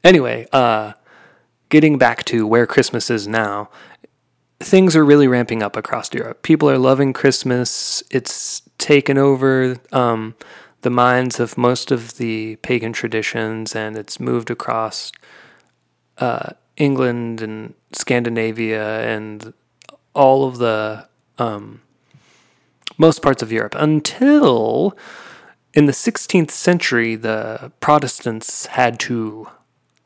[0.03, 0.93] Anyway, uh
[1.69, 3.69] getting back to where Christmas is now,
[4.59, 6.41] things are really ramping up across Europe.
[6.41, 8.03] People are loving Christmas.
[8.11, 10.35] It's taken over um,
[10.81, 15.11] the minds of most of the pagan traditions, and it's moved across
[16.17, 19.53] uh, England and Scandinavia and
[20.13, 21.81] all of the um,
[22.97, 24.95] most parts of Europe until
[25.73, 29.49] in the 16th century, the Protestants had to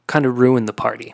[0.08, 1.14] kind of ruin the party.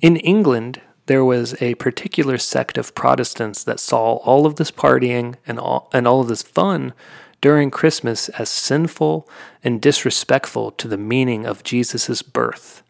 [0.00, 5.36] In England, there was a particular sect of Protestants that saw all of this partying
[5.46, 6.92] and all, and all of this fun
[7.40, 9.28] during Christmas as sinful
[9.62, 12.82] and disrespectful to the meaning of Jesus' birth.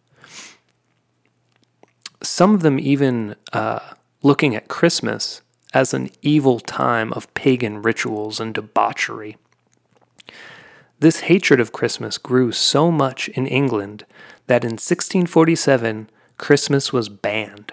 [2.23, 8.41] Some of them even uh, looking at Christmas as an evil time of pagan rituals
[8.41, 9.37] and debauchery.
[10.99, 14.07] This hatred of Christmas grew so much in England
[14.47, 16.09] that in 1647
[16.39, 17.73] Christmas was banned.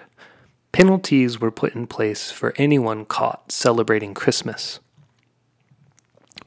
[0.72, 4.80] Penalties were put in place for anyone caught celebrating Christmas.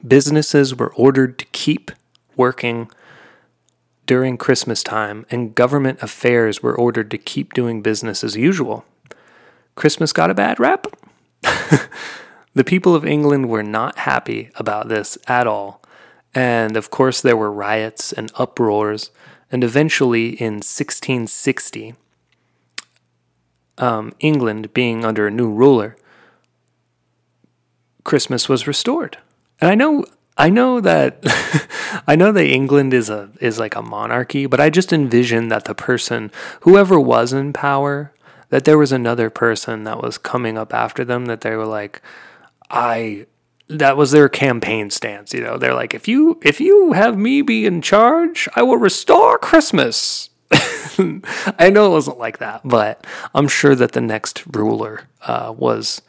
[0.06, 1.90] Businesses were ordered to keep
[2.36, 2.90] working
[4.06, 8.84] during Christmas time, and government affairs were ordered to keep doing business as usual.
[9.74, 10.86] Christmas got a bad rap.
[12.54, 15.82] the people of England were not happy about this at all.
[16.34, 19.10] And of course, there were riots and uproars
[19.50, 21.94] And eventually in 1660,
[23.78, 25.96] um, England being under a new ruler,
[28.04, 29.18] Christmas was restored.
[29.60, 30.04] And I know
[30.36, 31.18] I know that
[32.06, 35.64] I know that England is a is like a monarchy, but I just envision that
[35.64, 38.12] the person whoever was in power
[38.50, 42.00] that there was another person that was coming up after them that they were like
[42.70, 43.26] I
[43.68, 45.58] that was their campaign stance, you know.
[45.58, 50.30] They're like if you if you have me be in charge, I will restore Christmas.
[51.58, 56.02] I know it wasn't like that, but I'm sure that the next ruler uh, was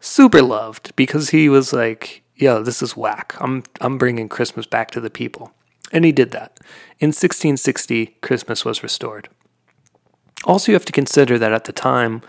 [0.00, 3.34] super loved because he was like, "Yo, this is whack.
[3.40, 5.52] I'm I'm bringing Christmas back to the people,"
[5.92, 6.58] and he did that.
[6.98, 9.28] In 1660, Christmas was restored.
[10.44, 12.22] Also, you have to consider that at the time,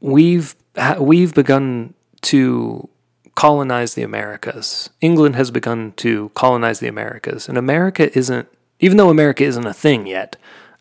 [0.00, 0.54] we've
[0.98, 2.88] we've begun to
[3.34, 4.90] colonize the Americas.
[5.00, 8.48] England has begun to colonize the Americas, and America isn't
[8.80, 10.36] even though America isn't a thing yet.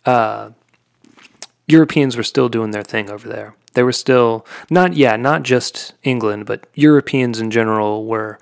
[0.05, 0.51] Uh,
[1.67, 3.55] Europeans were still doing their thing over there.
[3.73, 8.39] They were still not yeah, not just England, but Europeans in general were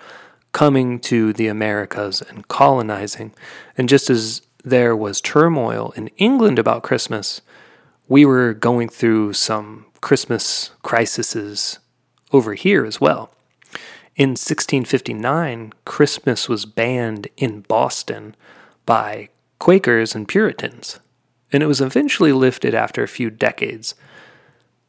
[0.54, 3.34] coming to the Americas and colonizing.
[3.78, 7.42] And just as there was turmoil in England about Christmas,
[8.08, 11.80] we were going through some Christmas crises
[12.32, 13.30] over here as well.
[14.16, 18.36] In 1659, Christmas was banned in Boston
[18.86, 19.30] by
[19.60, 21.00] Quakers and Puritans,
[21.52, 23.96] and it was eventually lifted after a few decades.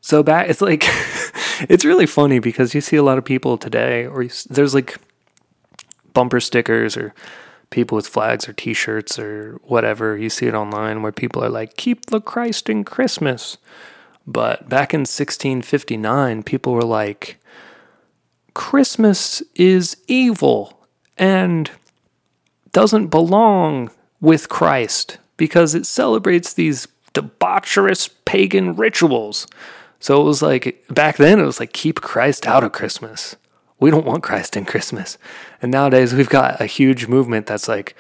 [0.01, 0.85] So back, it's like,
[1.69, 4.99] it's really funny because you see a lot of people today, or you, there's like
[6.13, 7.15] bumper stickers or
[7.71, 10.17] people with flags or t-shirts or whatever.
[10.17, 13.59] You see it online where people are like, "Keep the Christ in Christmas."
[14.27, 17.39] But back in 1659, people were like,
[18.55, 21.71] "Christmas is evil and
[22.73, 23.91] doesn't belong
[24.21, 29.47] with Christ because it celebrates these debaucherous pagan rituals."
[30.01, 33.37] So it was like back then it was like keep Christ out of Christmas.
[33.81, 35.19] We don't want Christ in Christmas.
[35.63, 37.95] And nowadays we've got a huge movement that's like,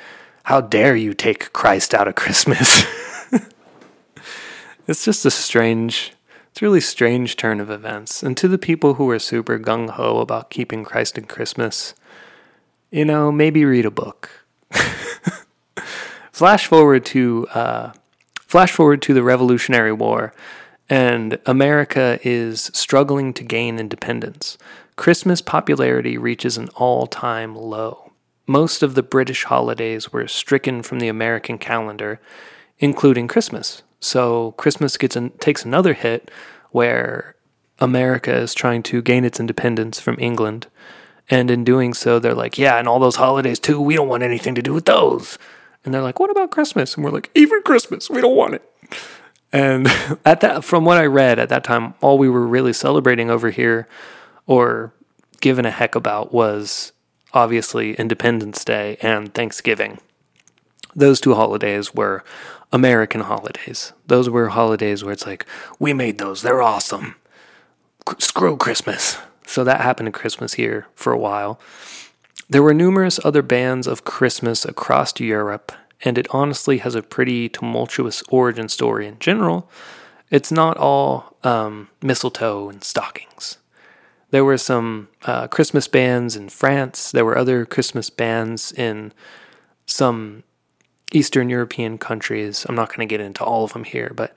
[0.44, 2.84] how dare you take Christ out of Christmas?
[4.88, 6.14] it's just a strange,
[6.50, 8.22] it's a really strange turn of events.
[8.22, 11.94] And to the people who are super gung ho about keeping Christ in Christmas,
[12.90, 14.30] you know, maybe read a book.
[16.38, 17.92] flash forward to uh,
[18.46, 20.32] flash forward to the Revolutionary War,
[20.88, 24.56] and America is struggling to gain independence.
[24.94, 28.12] Christmas popularity reaches an all time low.
[28.46, 32.20] Most of the British holidays were stricken from the American calendar,
[32.78, 33.82] including Christmas.
[33.98, 36.30] So Christmas gets an, takes another hit
[36.70, 37.34] where
[37.80, 40.68] America is trying to gain its independence from England.
[41.28, 44.22] And in doing so, they're like, yeah, and all those holidays too, we don't want
[44.22, 45.36] anything to do with those.
[45.88, 46.94] And they're like, what about Christmas?
[46.94, 48.72] And we're like, even Christmas, we don't want it.
[49.54, 49.86] And
[50.26, 53.48] at that, from what I read at that time, all we were really celebrating over
[53.48, 53.88] here
[54.46, 54.92] or
[55.40, 56.92] given a heck about was
[57.32, 59.98] obviously Independence Day and Thanksgiving.
[60.94, 62.22] Those two holidays were
[62.70, 63.94] American holidays.
[64.08, 65.46] Those were holidays where it's like,
[65.78, 67.14] we made those, they're awesome.
[68.18, 69.16] Screw Christmas.
[69.46, 71.58] So that happened at Christmas here for a while.
[72.50, 75.70] There were numerous other bands of Christmas across Europe,
[76.02, 79.70] and it honestly has a pretty tumultuous origin story in general.
[80.30, 83.58] It's not all um, mistletoe and stockings.
[84.30, 87.12] There were some uh, Christmas bands in France.
[87.12, 89.12] There were other Christmas bands in
[89.84, 90.42] some
[91.12, 92.64] Eastern European countries.
[92.66, 94.34] I'm not going to get into all of them here, but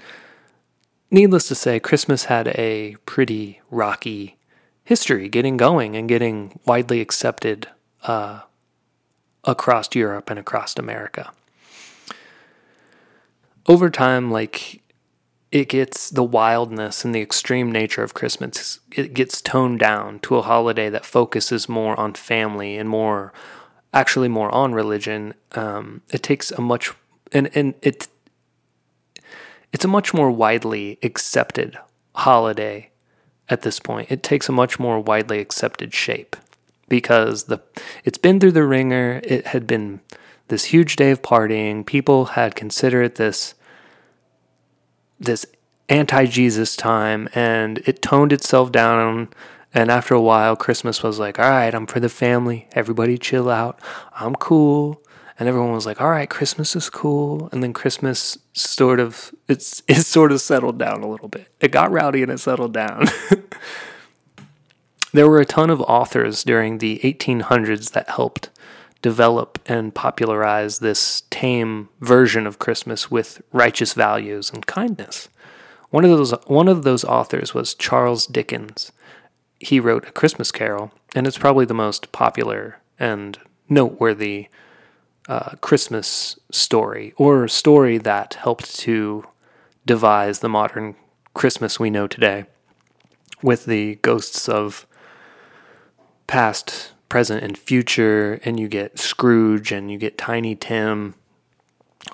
[1.10, 4.38] needless to say, Christmas had a pretty rocky
[4.84, 7.68] history getting going and getting widely accepted
[8.04, 8.42] uh,
[9.44, 11.32] across Europe and across America.
[13.68, 14.82] Over time, like
[15.52, 18.80] it gets the wildness and the extreme nature of Christmas.
[18.96, 23.34] It gets toned down to a holiday that focuses more on family and more,
[23.94, 25.34] actually more on religion.
[25.52, 26.94] Um, it takes a much
[27.34, 28.08] and and it
[29.74, 31.78] it's a much more widely accepted
[32.16, 32.90] holiday
[33.50, 34.12] at this point.
[34.12, 36.36] It takes a much more widely accepted shape
[36.92, 37.60] because the
[38.04, 39.22] it's been through the ringer.
[39.24, 40.02] It had been
[40.50, 41.84] this huge day of partying.
[41.86, 43.56] People had considered this
[45.20, 45.46] this
[45.90, 49.30] anti Jesus time and it toned itself down.
[49.74, 52.68] And after a while, Christmas was like, all right, I'm for the family.
[52.74, 53.80] Everybody chill out.
[54.14, 55.02] I'm cool.
[55.40, 57.48] And everyone was like, all right, Christmas is cool.
[57.54, 61.48] And then Christmas sort of, it's, it sort of settled down a little bit.
[61.62, 63.06] It got rowdy and it settled down.
[65.14, 68.50] there were a ton of authors during the 1800s that helped
[69.02, 75.28] develop and popularize this tame version of Christmas with righteous values and kindness.
[75.90, 78.92] One of those one of those authors was Charles Dickens.
[79.60, 83.38] He wrote A Christmas Carol, and it's probably the most popular and
[83.68, 84.48] noteworthy
[85.28, 89.26] uh, Christmas story or story that helped to
[89.86, 90.96] devise the modern
[91.34, 92.46] Christmas we know today
[93.42, 94.86] with the ghosts of
[96.32, 101.14] past, present, and future, and you get Scrooge and you get Tiny Tim.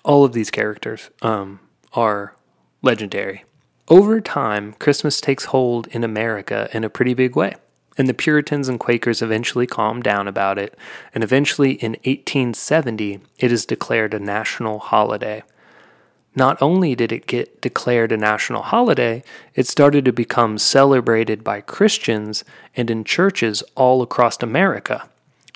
[0.03, 1.59] All of these characters um,
[1.93, 2.34] are
[2.82, 3.45] legendary.
[3.89, 7.57] Over time, Christmas takes hold in America in a pretty big way,
[7.95, 10.76] and the Puritans and Quakers eventually calm down about it,
[11.13, 15.43] and eventually in 1870, it is declared a national holiday.
[16.38, 19.23] Not only did it get declared a national holiday,
[19.55, 22.43] it started to become celebrated by Christians
[22.75, 25.09] and in churches all across America.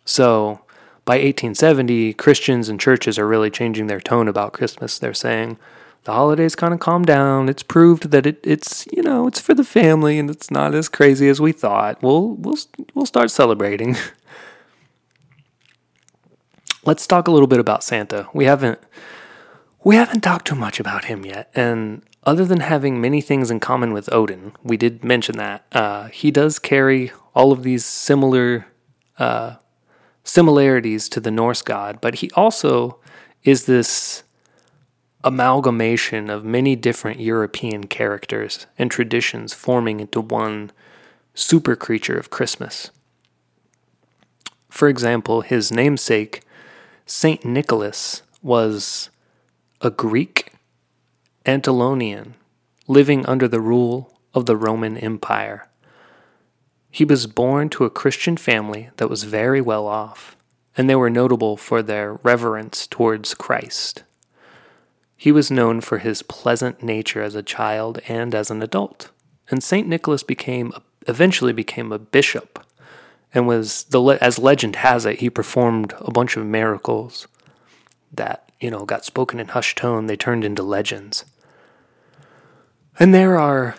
[0.06, 0.62] So,
[1.06, 4.98] by 1870, Christians and churches are really changing their tone about Christmas.
[4.98, 5.60] They're saying,
[6.06, 7.48] the holidays kind of calmed down.
[7.48, 10.90] It's proved that it, it's you know it's for the family and it's not as
[10.90, 12.02] crazy as we thought.
[12.02, 12.58] We'll we'll
[12.96, 13.96] we'll start celebrating.
[16.84, 18.28] Let's talk a little bit about Santa.
[18.34, 18.80] We haven't
[19.84, 23.60] we haven't talked too much about him yet, and other than having many things in
[23.60, 28.68] common with Odin, we did mention that uh, he does carry all of these similar
[29.18, 29.56] uh,
[30.24, 33.00] similarities to the Norse god, but he also
[33.44, 34.24] is this
[35.24, 40.72] amalgamation of many different European characters and traditions forming into one
[41.34, 42.92] super creature of Christmas.
[44.70, 46.42] For example, his namesake,
[47.06, 49.11] Saint Nicholas, was
[49.84, 50.54] a Greek
[51.44, 52.36] Anatolian
[52.88, 55.68] living under the rule of the Roman Empire.
[56.92, 60.38] He was born to a Christian family that was very well off,
[60.78, 64.04] and they were notable for their reverence towards Christ.
[65.18, 69.10] He was known for his pleasant nature as a child and as an adult,
[69.50, 70.74] and Saint Nicholas became
[71.08, 72.64] eventually became a bishop,
[73.34, 77.28] and was the as legend has it he performed a bunch of miracles
[78.14, 81.26] that you know, got spoken in hushed tone, they turned into legends.
[83.00, 83.76] And there are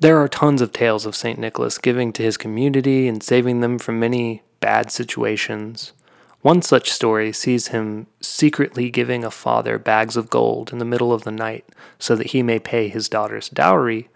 [0.00, 1.38] there are tons of tales of St.
[1.38, 5.92] Nicholas giving to his community and saving them from many bad situations.
[6.40, 11.12] One such story sees him secretly giving a father bags of gold in the middle
[11.12, 11.64] of the night
[11.98, 14.08] so that he may pay his daughter's dowry.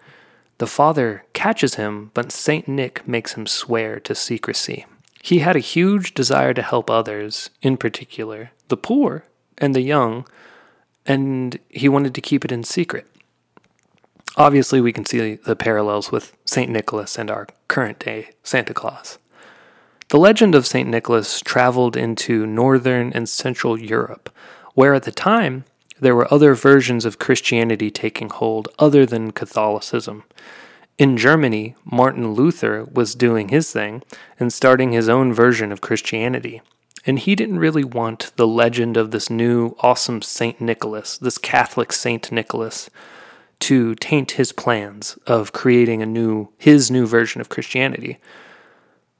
[0.59, 2.69] The father catches him, but St.
[2.69, 4.87] Nick makes him swear to secrecy.
[5.21, 9.25] He had a huge desire to help others, in particular the poor,
[9.59, 10.27] and the young,
[11.07, 13.07] and he wanted to keep it in secret.
[14.37, 16.71] Obviously, we can see the parallels with St.
[16.71, 19.19] Nicholas and our current day Santa Claus.
[20.09, 20.89] The legend of St.
[20.89, 24.31] Nicholas traveled into northern and central Europe,
[24.75, 25.65] where at the time
[26.01, 30.25] there were other versions of Christianity taking hold other than Catholicism.
[30.99, 34.03] In Germany, Martin Luther was doing his thing
[34.39, 36.61] and starting his own version of Christianity.
[37.05, 41.93] And he didn't really want the legend of this new awesome Saint Nicholas, this Catholic
[41.93, 42.89] Saint Nicholas,
[43.61, 48.19] to taint his plans of creating a new his new version of Christianity.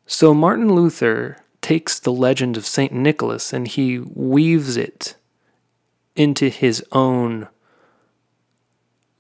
[0.07, 5.15] So Martin Luther takes the legend of Saint Nicholas and he weaves it
[6.17, 7.49] into his own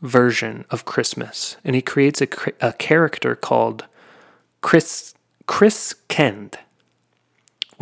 [0.03, 2.29] version of Christmas, and he creates a,
[2.61, 3.87] a character called
[4.61, 5.15] Chris
[5.47, 6.59] Chris Kend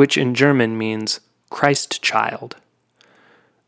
[0.00, 1.20] which in German means
[1.50, 2.56] Christ child.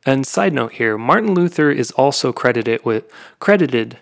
[0.07, 3.05] And side note here, Martin Luther is also credited with
[3.39, 3.99] credited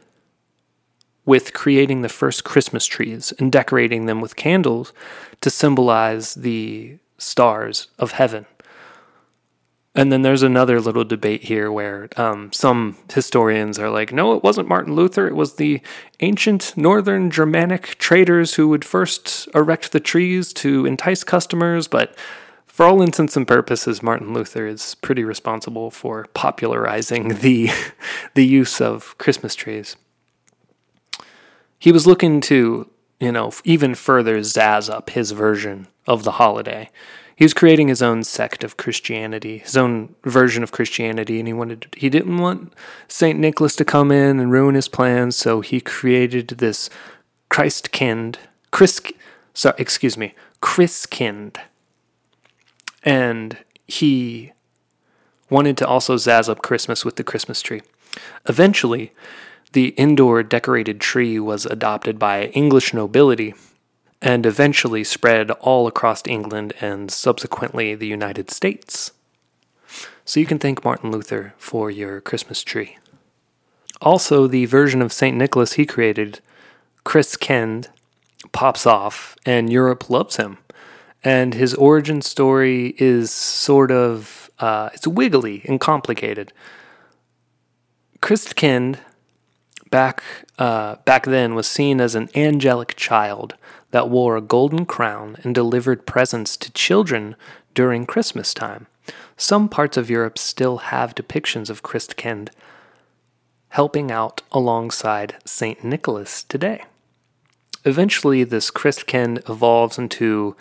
[1.25, 4.93] with creating the first Christmas trees and decorating them with candles
[5.41, 8.47] to symbolize the stars of heaven.
[9.95, 14.43] And then there's another little debate here where um, some historians are like, no, it
[14.43, 15.27] wasn't Martin Luther.
[15.27, 15.81] It was the
[16.21, 21.89] ancient northern Germanic traders who would first erect the trees to entice customers.
[21.89, 22.17] But
[22.67, 27.71] for all intents and purposes, Martin Luther is pretty responsible for popularizing the,
[28.35, 29.97] the use of Christmas trees.
[31.81, 32.89] He was looking to,
[33.19, 36.91] you know, even further zazz up his version of the holiday
[37.41, 41.55] he was creating his own sect of Christianity, his own version of Christianity, and he
[41.55, 42.75] wanted he didn't want
[43.09, 46.91] Saint Nicholas to come in and ruin his plans, so he created this
[47.51, 48.37] Christkind,
[48.73, 49.01] Chris,
[49.55, 51.57] sorry, excuse me, Christkind,
[53.05, 53.57] and
[53.89, 54.53] he
[55.49, 57.81] wanted to also zazz up Christmas with the Christmas tree.
[58.51, 59.15] Eventually,
[59.73, 63.55] the indoor decorated tree was adopted by English nobility
[64.23, 69.13] and eventually spread all across England and subsequently the United States.
[70.25, 72.99] So you can thank Martin Luther for your Christmas tree.
[74.01, 75.37] Also, the version of St.
[75.37, 76.41] Nicholas he created,
[77.05, 77.89] Christkind,
[78.53, 80.59] pops off, and Europe loves him.
[81.23, 86.53] And his origin story is sort of uh, it's wiggly and complicated.
[88.23, 88.99] Christkind
[89.91, 90.23] back
[90.59, 93.55] uh, back then was seen as an angelic child
[93.91, 97.37] that wore a golden crown and delivered presents to children
[97.75, 98.87] during Christmas time.
[99.37, 102.51] Some parts of Europe still have depictions of Christkind
[103.71, 105.83] helping out alongside St.
[105.85, 106.85] Nicholas today.
[107.85, 110.57] Eventually, this Christkind evolves into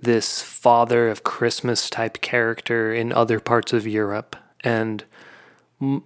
[0.00, 5.04] this father of Christmas type character in other parts of Europe, and
[5.80, 6.04] m-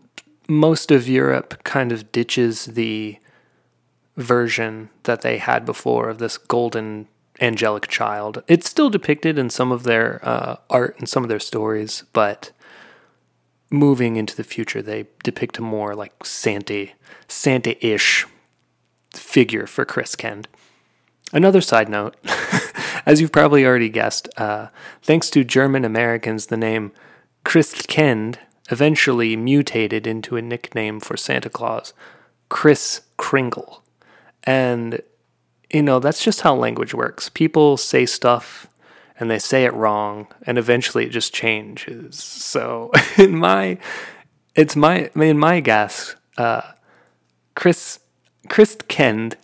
[0.48, 3.18] most of Europe kind of ditches the
[4.18, 7.06] version that they had before of this golden
[7.40, 8.42] angelic child.
[8.48, 12.50] It's still depicted in some of their uh, art and some of their stories, but
[13.70, 16.88] moving into the future, they depict a more like Santa,
[17.28, 18.26] Santa-ish
[19.14, 20.48] figure for Chris Kend.
[21.32, 22.16] Another side note,
[23.06, 24.68] as you've probably already guessed, uh,
[25.02, 26.90] thanks to German Americans, the name
[27.44, 28.36] Christkind
[28.70, 31.92] eventually mutated into a nickname for Santa Claus,
[32.48, 33.82] Kris Kringle.
[34.44, 35.00] And,
[35.70, 37.28] you know, that's just how language works.
[37.28, 38.68] People say stuff
[39.20, 42.16] and they say it wrong, and eventually it just changes.
[42.22, 43.78] So, in my,
[44.54, 46.62] it's my, in my guess, uh,
[47.56, 47.98] Chris,
[48.48, 49.36] Chris Kend,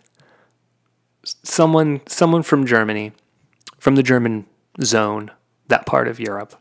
[1.23, 3.11] someone, someone from Germany,
[3.77, 4.45] from the German
[4.81, 5.31] zone,
[5.67, 6.55] that part of Europe,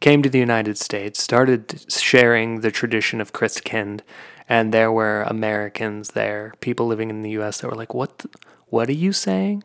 [0.00, 4.00] came to the United States, started sharing the tradition of Christkind,
[4.48, 7.60] and there were Americans there, people living in the U.S.
[7.60, 8.18] that were like, "What?
[8.18, 8.28] The,
[8.68, 9.62] what are you saying?"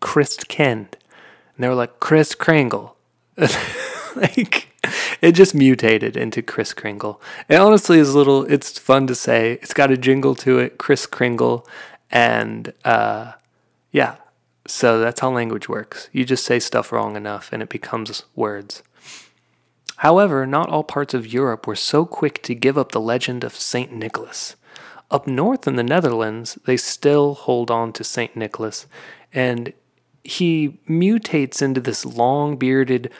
[0.00, 2.96] Christkind, and they were like, Chris Kringle."
[4.16, 4.68] like
[5.20, 7.20] it just mutated into Chris Kringle.
[7.48, 8.44] It honestly is a little.
[8.44, 9.52] It's fun to say.
[9.62, 11.66] It's got a jingle to it, Chris Kringle,
[12.10, 13.32] and uh,
[13.90, 14.16] yeah.
[14.66, 16.08] So that's how language works.
[16.12, 18.82] You just say stuff wrong enough, and it becomes words.
[20.02, 23.54] However, not all parts of Europe were so quick to give up the legend of
[23.54, 23.92] St.
[23.92, 24.56] Nicholas.
[25.12, 28.34] Up north in the Netherlands, they still hold on to St.
[28.34, 28.86] Nicholas,
[29.32, 29.72] and
[30.24, 33.12] he mutates into this long bearded,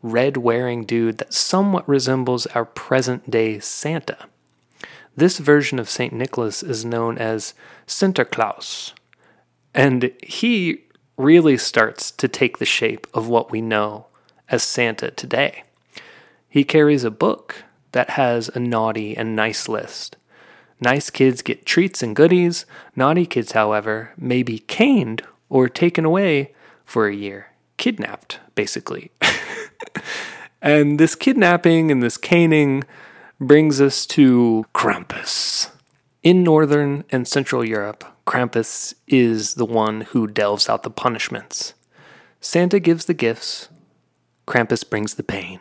[0.00, 4.28] red wearing dude that somewhat resembles our present day Santa.
[5.16, 6.12] This version of St.
[6.12, 7.52] Nicholas is known as
[7.84, 8.92] Sinterklaas,
[9.74, 10.84] and he
[11.16, 14.06] really starts to take the shape of what we know
[14.48, 15.64] as Santa today.
[16.58, 20.16] He carries a book that has a naughty and nice list.
[20.80, 22.66] Nice kids get treats and goodies.
[22.96, 26.52] Naughty kids, however, may be caned or taken away
[26.84, 27.52] for a year.
[27.76, 29.12] Kidnapped, basically.
[30.60, 32.82] and this kidnapping and this caning
[33.38, 35.70] brings us to Krampus.
[36.24, 41.74] In Northern and Central Europe, Krampus is the one who delves out the punishments.
[42.40, 43.68] Santa gives the gifts,
[44.44, 45.60] Krampus brings the pain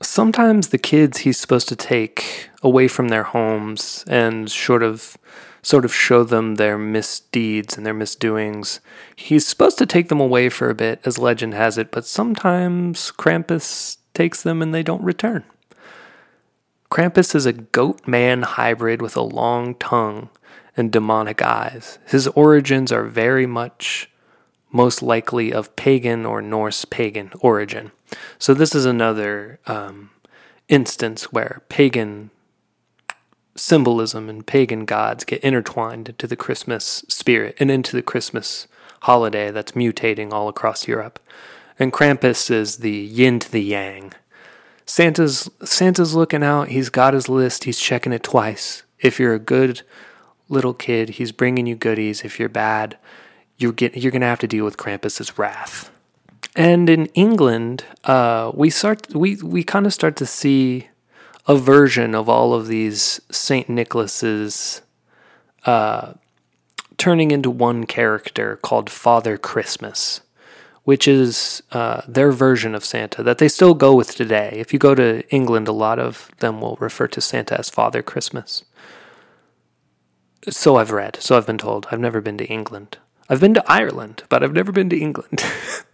[0.00, 5.16] sometimes the kids he's supposed to take away from their homes and sort of
[5.62, 8.80] sort of show them their misdeeds and their misdoings.
[9.16, 13.12] He's supposed to take them away for a bit, as legend has it, but sometimes
[13.18, 15.44] Krampus takes them and they don't return.
[16.90, 20.30] Krampus is a goat man hybrid with a long tongue
[20.76, 21.98] and demonic eyes.
[22.06, 24.10] His origins are very much
[24.70, 27.90] most likely of pagan or Norse pagan origin.
[28.38, 30.10] So, this is another um,
[30.68, 32.30] instance where pagan
[33.56, 38.68] symbolism and pagan gods get intertwined into the Christmas spirit and into the Christmas
[39.02, 41.18] holiday that's mutating all across Europe.
[41.78, 44.12] And Krampus is the yin to the yang.
[44.86, 48.82] Santa's Santa's looking out, he's got his list, he's checking it twice.
[49.00, 49.82] If you're a good
[50.48, 52.24] little kid, he's bringing you goodies.
[52.24, 52.96] If you're bad,
[53.58, 55.90] you're get, you're going to have to deal with Krampus's wrath.
[56.58, 60.88] And in England, uh, we start we we kind of start to see
[61.46, 64.82] a version of all of these Saint Nicholas's
[65.66, 66.14] uh,
[66.96, 70.20] turning into one character called Father Christmas,
[70.82, 74.54] which is uh, their version of Santa that they still go with today.
[74.56, 78.02] If you go to England, a lot of them will refer to Santa as Father
[78.02, 78.64] Christmas.
[80.48, 81.86] So I've read, so I've been told.
[81.92, 82.98] I've never been to England.
[83.28, 85.44] I've been to Ireland, but I've never been to England.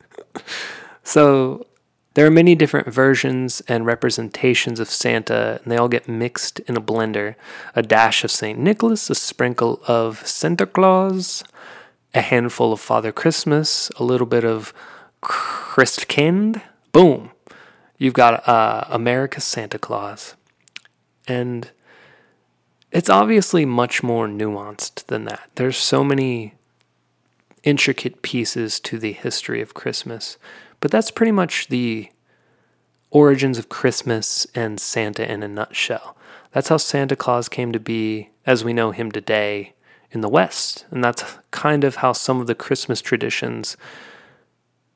[1.03, 1.67] so
[2.15, 6.77] there are many different versions and representations of Santa, and they all get mixed in
[6.77, 7.35] a blender.
[7.75, 8.59] A dash of St.
[8.59, 11.43] Nicholas, a sprinkle of Santa Claus,
[12.15, 14.73] a handful of Father Christmas, a little bit of
[15.23, 16.63] Christkind,
[16.93, 17.31] boom,
[17.99, 20.37] you've got uh, America's Santa Claus.
[21.27, 21.71] And
[22.93, 25.51] it's obviously much more nuanced than that.
[25.57, 26.55] There's so many
[27.65, 30.39] intricate pieces to the history of Christmas,
[30.81, 32.11] but that's pretty much the
[33.11, 36.17] origins of Christmas and Santa in a nutshell.
[36.53, 39.75] That's how Santa Claus came to be as we know him today
[40.11, 40.85] in the West.
[40.91, 43.77] And that's kind of how some of the Christmas traditions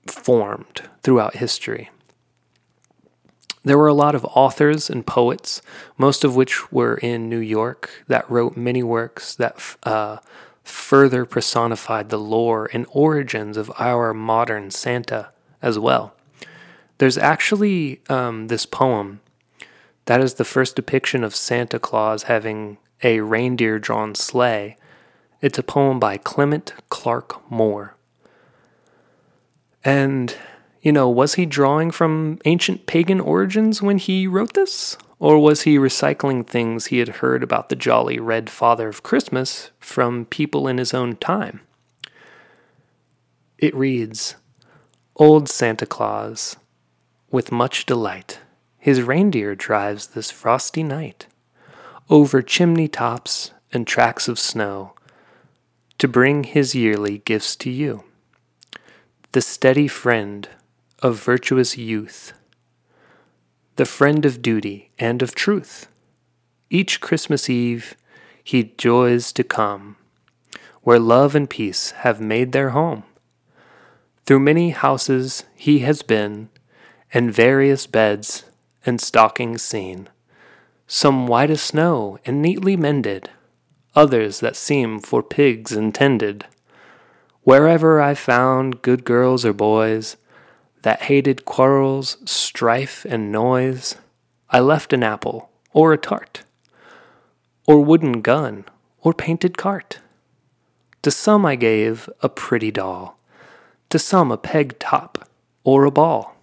[0.06, 1.90] formed throughout history.
[3.64, 5.60] There were a lot of authors and poets,
[5.98, 10.18] most of which were in New York, that wrote many works that uh,
[10.68, 15.30] further personified the lore and origins of our modern Santa
[15.62, 16.14] as well.
[16.98, 19.20] There's actually um, this poem
[20.06, 24.76] that is the first depiction of Santa Claus having a reindeer drawn sleigh.
[25.40, 27.94] It's a poem by Clement Clarke Moore.
[29.84, 30.34] And
[30.80, 34.96] you know, was he drawing from ancient pagan origins when he wrote this?
[35.20, 39.70] Or was he recycling things he had heard about the jolly red father of Christmas
[39.80, 41.60] from people in his own time?
[43.58, 44.36] It reads
[45.16, 46.56] Old Santa Claus,
[47.30, 48.38] with much delight,
[48.78, 51.26] his reindeer drives this frosty night
[52.08, 54.94] over chimney tops and tracks of snow
[55.98, 58.04] to bring his yearly gifts to you.
[59.32, 60.48] The steady friend
[61.00, 62.32] of virtuous youth,
[63.78, 65.86] the friend of duty and of truth.
[66.68, 67.94] Each Christmas Eve
[68.42, 69.94] he joys to come,
[70.82, 73.04] where love and peace have made their home.
[74.26, 76.48] Through many houses he has been,
[77.14, 78.46] and various beds
[78.84, 80.08] and stockings seen,
[80.88, 83.30] some white as snow and neatly mended,
[83.94, 86.46] others that seem for pigs intended.
[87.42, 90.16] Wherever I found good girls or boys,
[90.88, 93.96] that hated quarrels, strife, and noise,
[94.48, 96.44] I left an apple or a tart,
[97.66, 98.64] or wooden gun
[99.02, 99.98] or painted cart.
[101.02, 103.18] To some I gave a pretty doll,
[103.90, 105.28] to some a peg top
[105.62, 106.34] or a ball.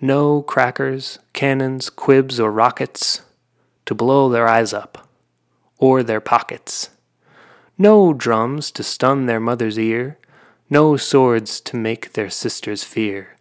[0.00, 3.20] No crackers, cannons, quibs, or rockets
[3.84, 5.06] to blow their eyes up
[5.76, 6.88] or their pockets.
[7.76, 10.16] No drums to stun their mother's ear
[10.72, 13.36] no swords to make their sisters fear,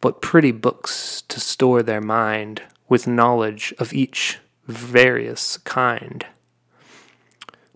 [0.00, 6.24] but pretty books to store their mind with knowledge of each various kind.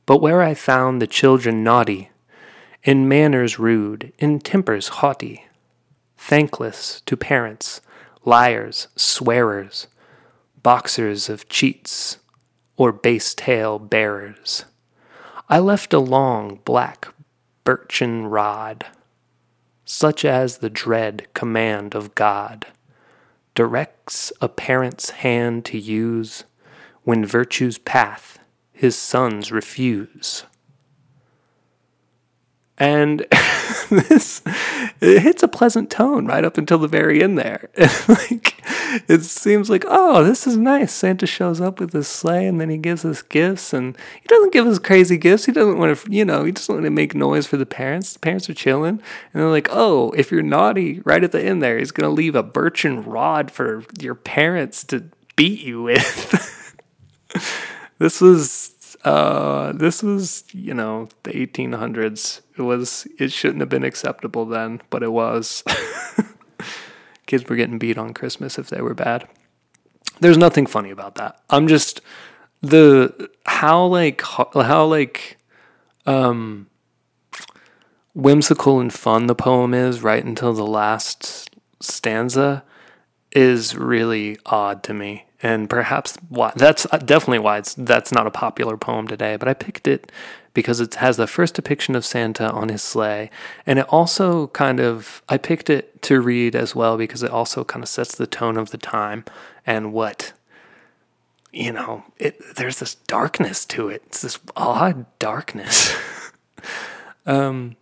[0.07, 2.11] But where I found the children naughty,
[2.85, 5.47] in manners rude, in tempers haughty,
[6.17, 7.81] thankless to parents,
[8.25, 9.89] liars, swearers,
[10.63, 12.19] boxers of cheats,
[12.77, 14.67] or base tale bearers,
[15.49, 17.14] I left a long black
[17.65, 18.87] birchen rod,
[19.85, 22.67] such as the dread command of God
[23.55, 26.45] directs a parent's hand to use
[27.05, 28.39] when virtue's path
[28.73, 30.45] his sons refuse.
[32.77, 33.21] And
[33.91, 34.43] this
[35.01, 37.71] it hits a pleasant tone right up until the very end there.
[38.09, 38.55] like
[39.09, 40.93] it seems like, oh, this is nice.
[40.93, 44.53] Santa shows up with his sleigh and then he gives us gifts and he doesn't
[44.53, 45.45] give us crazy gifts.
[45.45, 48.13] He doesn't want to, you know, he doesn't want to make noise for the parents.
[48.13, 49.01] The parents are chilling.
[49.33, 52.15] And they're like, oh, if you're naughty, right at the end there, he's going to
[52.15, 55.05] leave a birchen rod for your parents to
[55.37, 56.77] beat you with.
[57.99, 58.74] this was
[59.05, 62.41] uh, this was, you know, the 1800s.
[62.57, 65.63] It was, it shouldn't have been acceptable then, but it was.
[67.27, 69.29] Kids were getting beat on Christmas if they were bad.
[70.21, 71.41] There's nothing funny about that.
[71.51, 72.01] I'm just
[72.61, 75.37] the how like how like
[76.07, 76.67] um
[78.15, 81.51] whimsical and fun the poem is right until the last
[81.81, 82.65] stanza
[83.33, 88.27] is really odd to me and perhaps why that's uh, definitely why it's that's not
[88.27, 90.11] a popular poem today but i picked it
[90.55, 93.29] because it has the first depiction of santa on his sleigh.
[93.67, 97.63] And it also kind of i picked it to read as well because it also
[97.63, 99.25] kind of sets the tone of the time
[99.67, 100.33] and what
[101.53, 104.03] you know it there's this darkness to it.
[104.07, 105.95] It's this odd darkness.
[107.27, 107.77] Um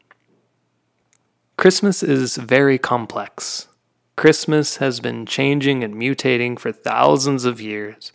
[1.56, 3.66] christmas is very complex
[4.16, 8.12] Christmas has been changing and mutating for thousands of years.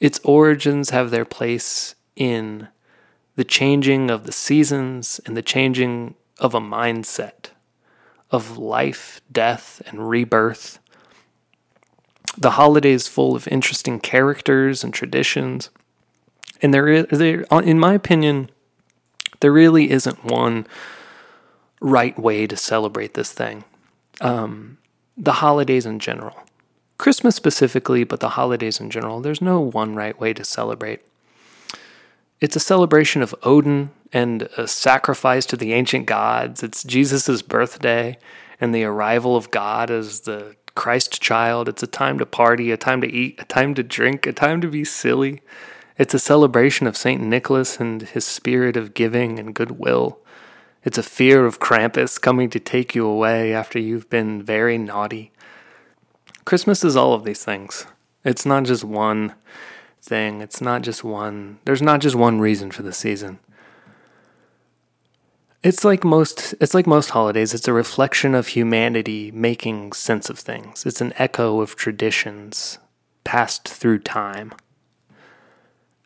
[0.00, 2.68] Its origins have their place in
[3.36, 7.50] the changing of the seasons and the changing of a mindset
[8.30, 10.78] of life, death, and rebirth.
[12.38, 15.70] The holiday is full of interesting characters and traditions.
[16.62, 18.50] And there is, there, in my opinion,
[19.40, 20.66] there really isn't one
[21.80, 23.64] right way to celebrate this thing.
[24.20, 24.78] Um,
[25.20, 26.34] the holidays in general,
[26.96, 31.00] Christmas specifically, but the holidays in general, there's no one right way to celebrate.
[32.40, 36.62] It's a celebration of Odin and a sacrifice to the ancient gods.
[36.62, 38.16] It's Jesus' birthday
[38.60, 41.68] and the arrival of God as the Christ child.
[41.68, 44.62] It's a time to party, a time to eat, a time to drink, a time
[44.62, 45.42] to be silly.
[45.98, 47.20] It's a celebration of St.
[47.20, 50.18] Nicholas and his spirit of giving and goodwill.
[50.82, 55.30] It's a fear of Krampus coming to take you away after you've been very naughty.
[56.44, 57.86] Christmas is all of these things.
[58.24, 59.34] It's not just one
[60.00, 60.40] thing.
[60.40, 63.38] It's not just one, there's not just one reason for the season.
[65.62, 70.38] It's like most it's like most holidays, it's a reflection of humanity making sense of
[70.38, 70.86] things.
[70.86, 72.78] It's an echo of traditions
[73.24, 74.54] passed through time.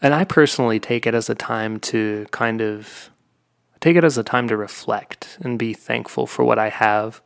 [0.03, 3.11] And I personally take it as a time to kind of
[3.85, 7.21] take it as a time to reflect and be thankful for what I have.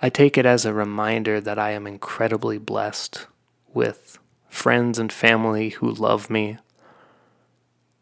[0.00, 3.26] I take it as a reminder that I am incredibly blessed
[3.74, 6.56] with friends and family who love me.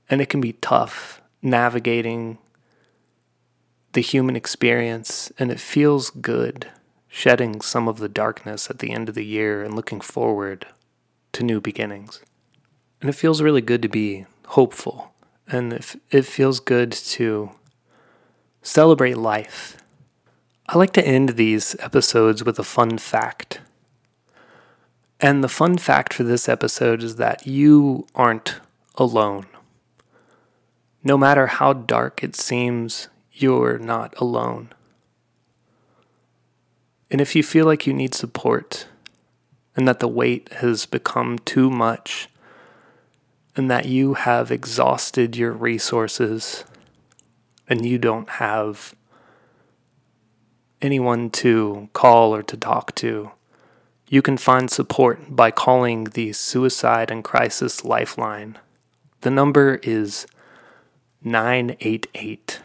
[0.09, 2.39] And it can be tough navigating
[3.95, 6.71] the human experience, and it feels good
[7.09, 10.69] shedding some of the darkness at the end of the year and looking forward
[11.33, 12.23] to new beginnings.
[13.01, 15.16] And it feels really good to be hopeful,
[15.49, 17.51] and it, it feels good to
[18.63, 19.77] celebrate life.
[20.69, 23.61] I like to end these episodes with a fun fact.
[25.21, 28.61] And the fun fact for this episode is that you aren't
[28.97, 29.47] alone.
[31.05, 34.73] No matter how dark it seems, you're not alone.
[37.11, 38.89] And if you feel like you need support
[39.77, 42.29] and that the weight has become too much
[43.57, 46.65] and that you have exhausted your resources
[47.67, 48.95] and you don't have
[50.83, 53.31] anyone to call or to talk to,
[54.09, 58.59] you can find support by calling the Suicide and Crisis Lifeline.
[59.23, 60.27] The number is
[61.25, 62.61] 988.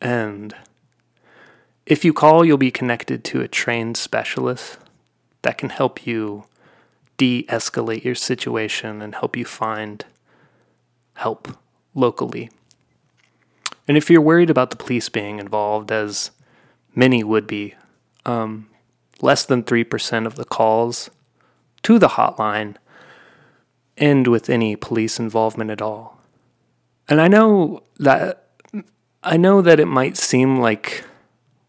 [0.00, 0.54] And
[1.86, 4.78] if you call, you'll be connected to a trained specialist
[5.42, 6.44] that can help you
[7.20, 10.06] de escalate your situation and help you find
[11.16, 11.48] help
[11.94, 12.48] locally.
[13.86, 16.30] And if you're worried about the police being involved, as
[16.94, 17.74] many would be,
[18.24, 18.70] um,
[19.20, 21.10] less than 3% of the calls
[21.82, 22.76] to the hotline
[23.98, 26.18] end with any police involvement at all.
[27.06, 28.46] And I know that
[29.22, 31.04] I know that it might seem like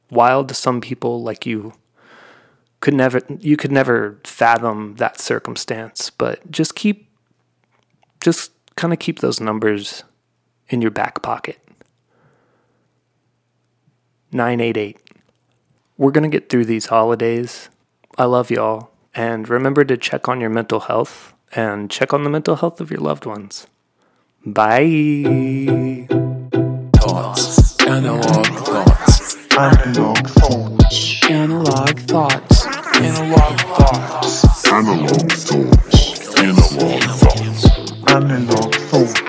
[0.09, 1.73] wild to some people like you
[2.81, 7.09] could never you could never fathom that circumstance, but just keep
[8.19, 10.03] just kind of keep those numbers
[10.69, 11.57] in your back pocket.
[14.33, 14.97] 988
[16.01, 17.69] we're going to get through these holidays.
[18.17, 18.89] I love y'all.
[19.13, 22.89] And remember to check on your mental health and check on the mental health of
[22.89, 23.67] your loved ones.
[24.43, 26.07] Bye.
[26.95, 29.55] thoughts Analogue thoughts.
[29.55, 31.29] Analog thoughts.
[31.29, 32.60] Analog thoughts.
[33.03, 34.71] Analog thoughts.
[34.71, 36.37] Analog thoughts.
[36.37, 37.65] Analog thoughts.
[38.07, 39.20] Analog thoughts.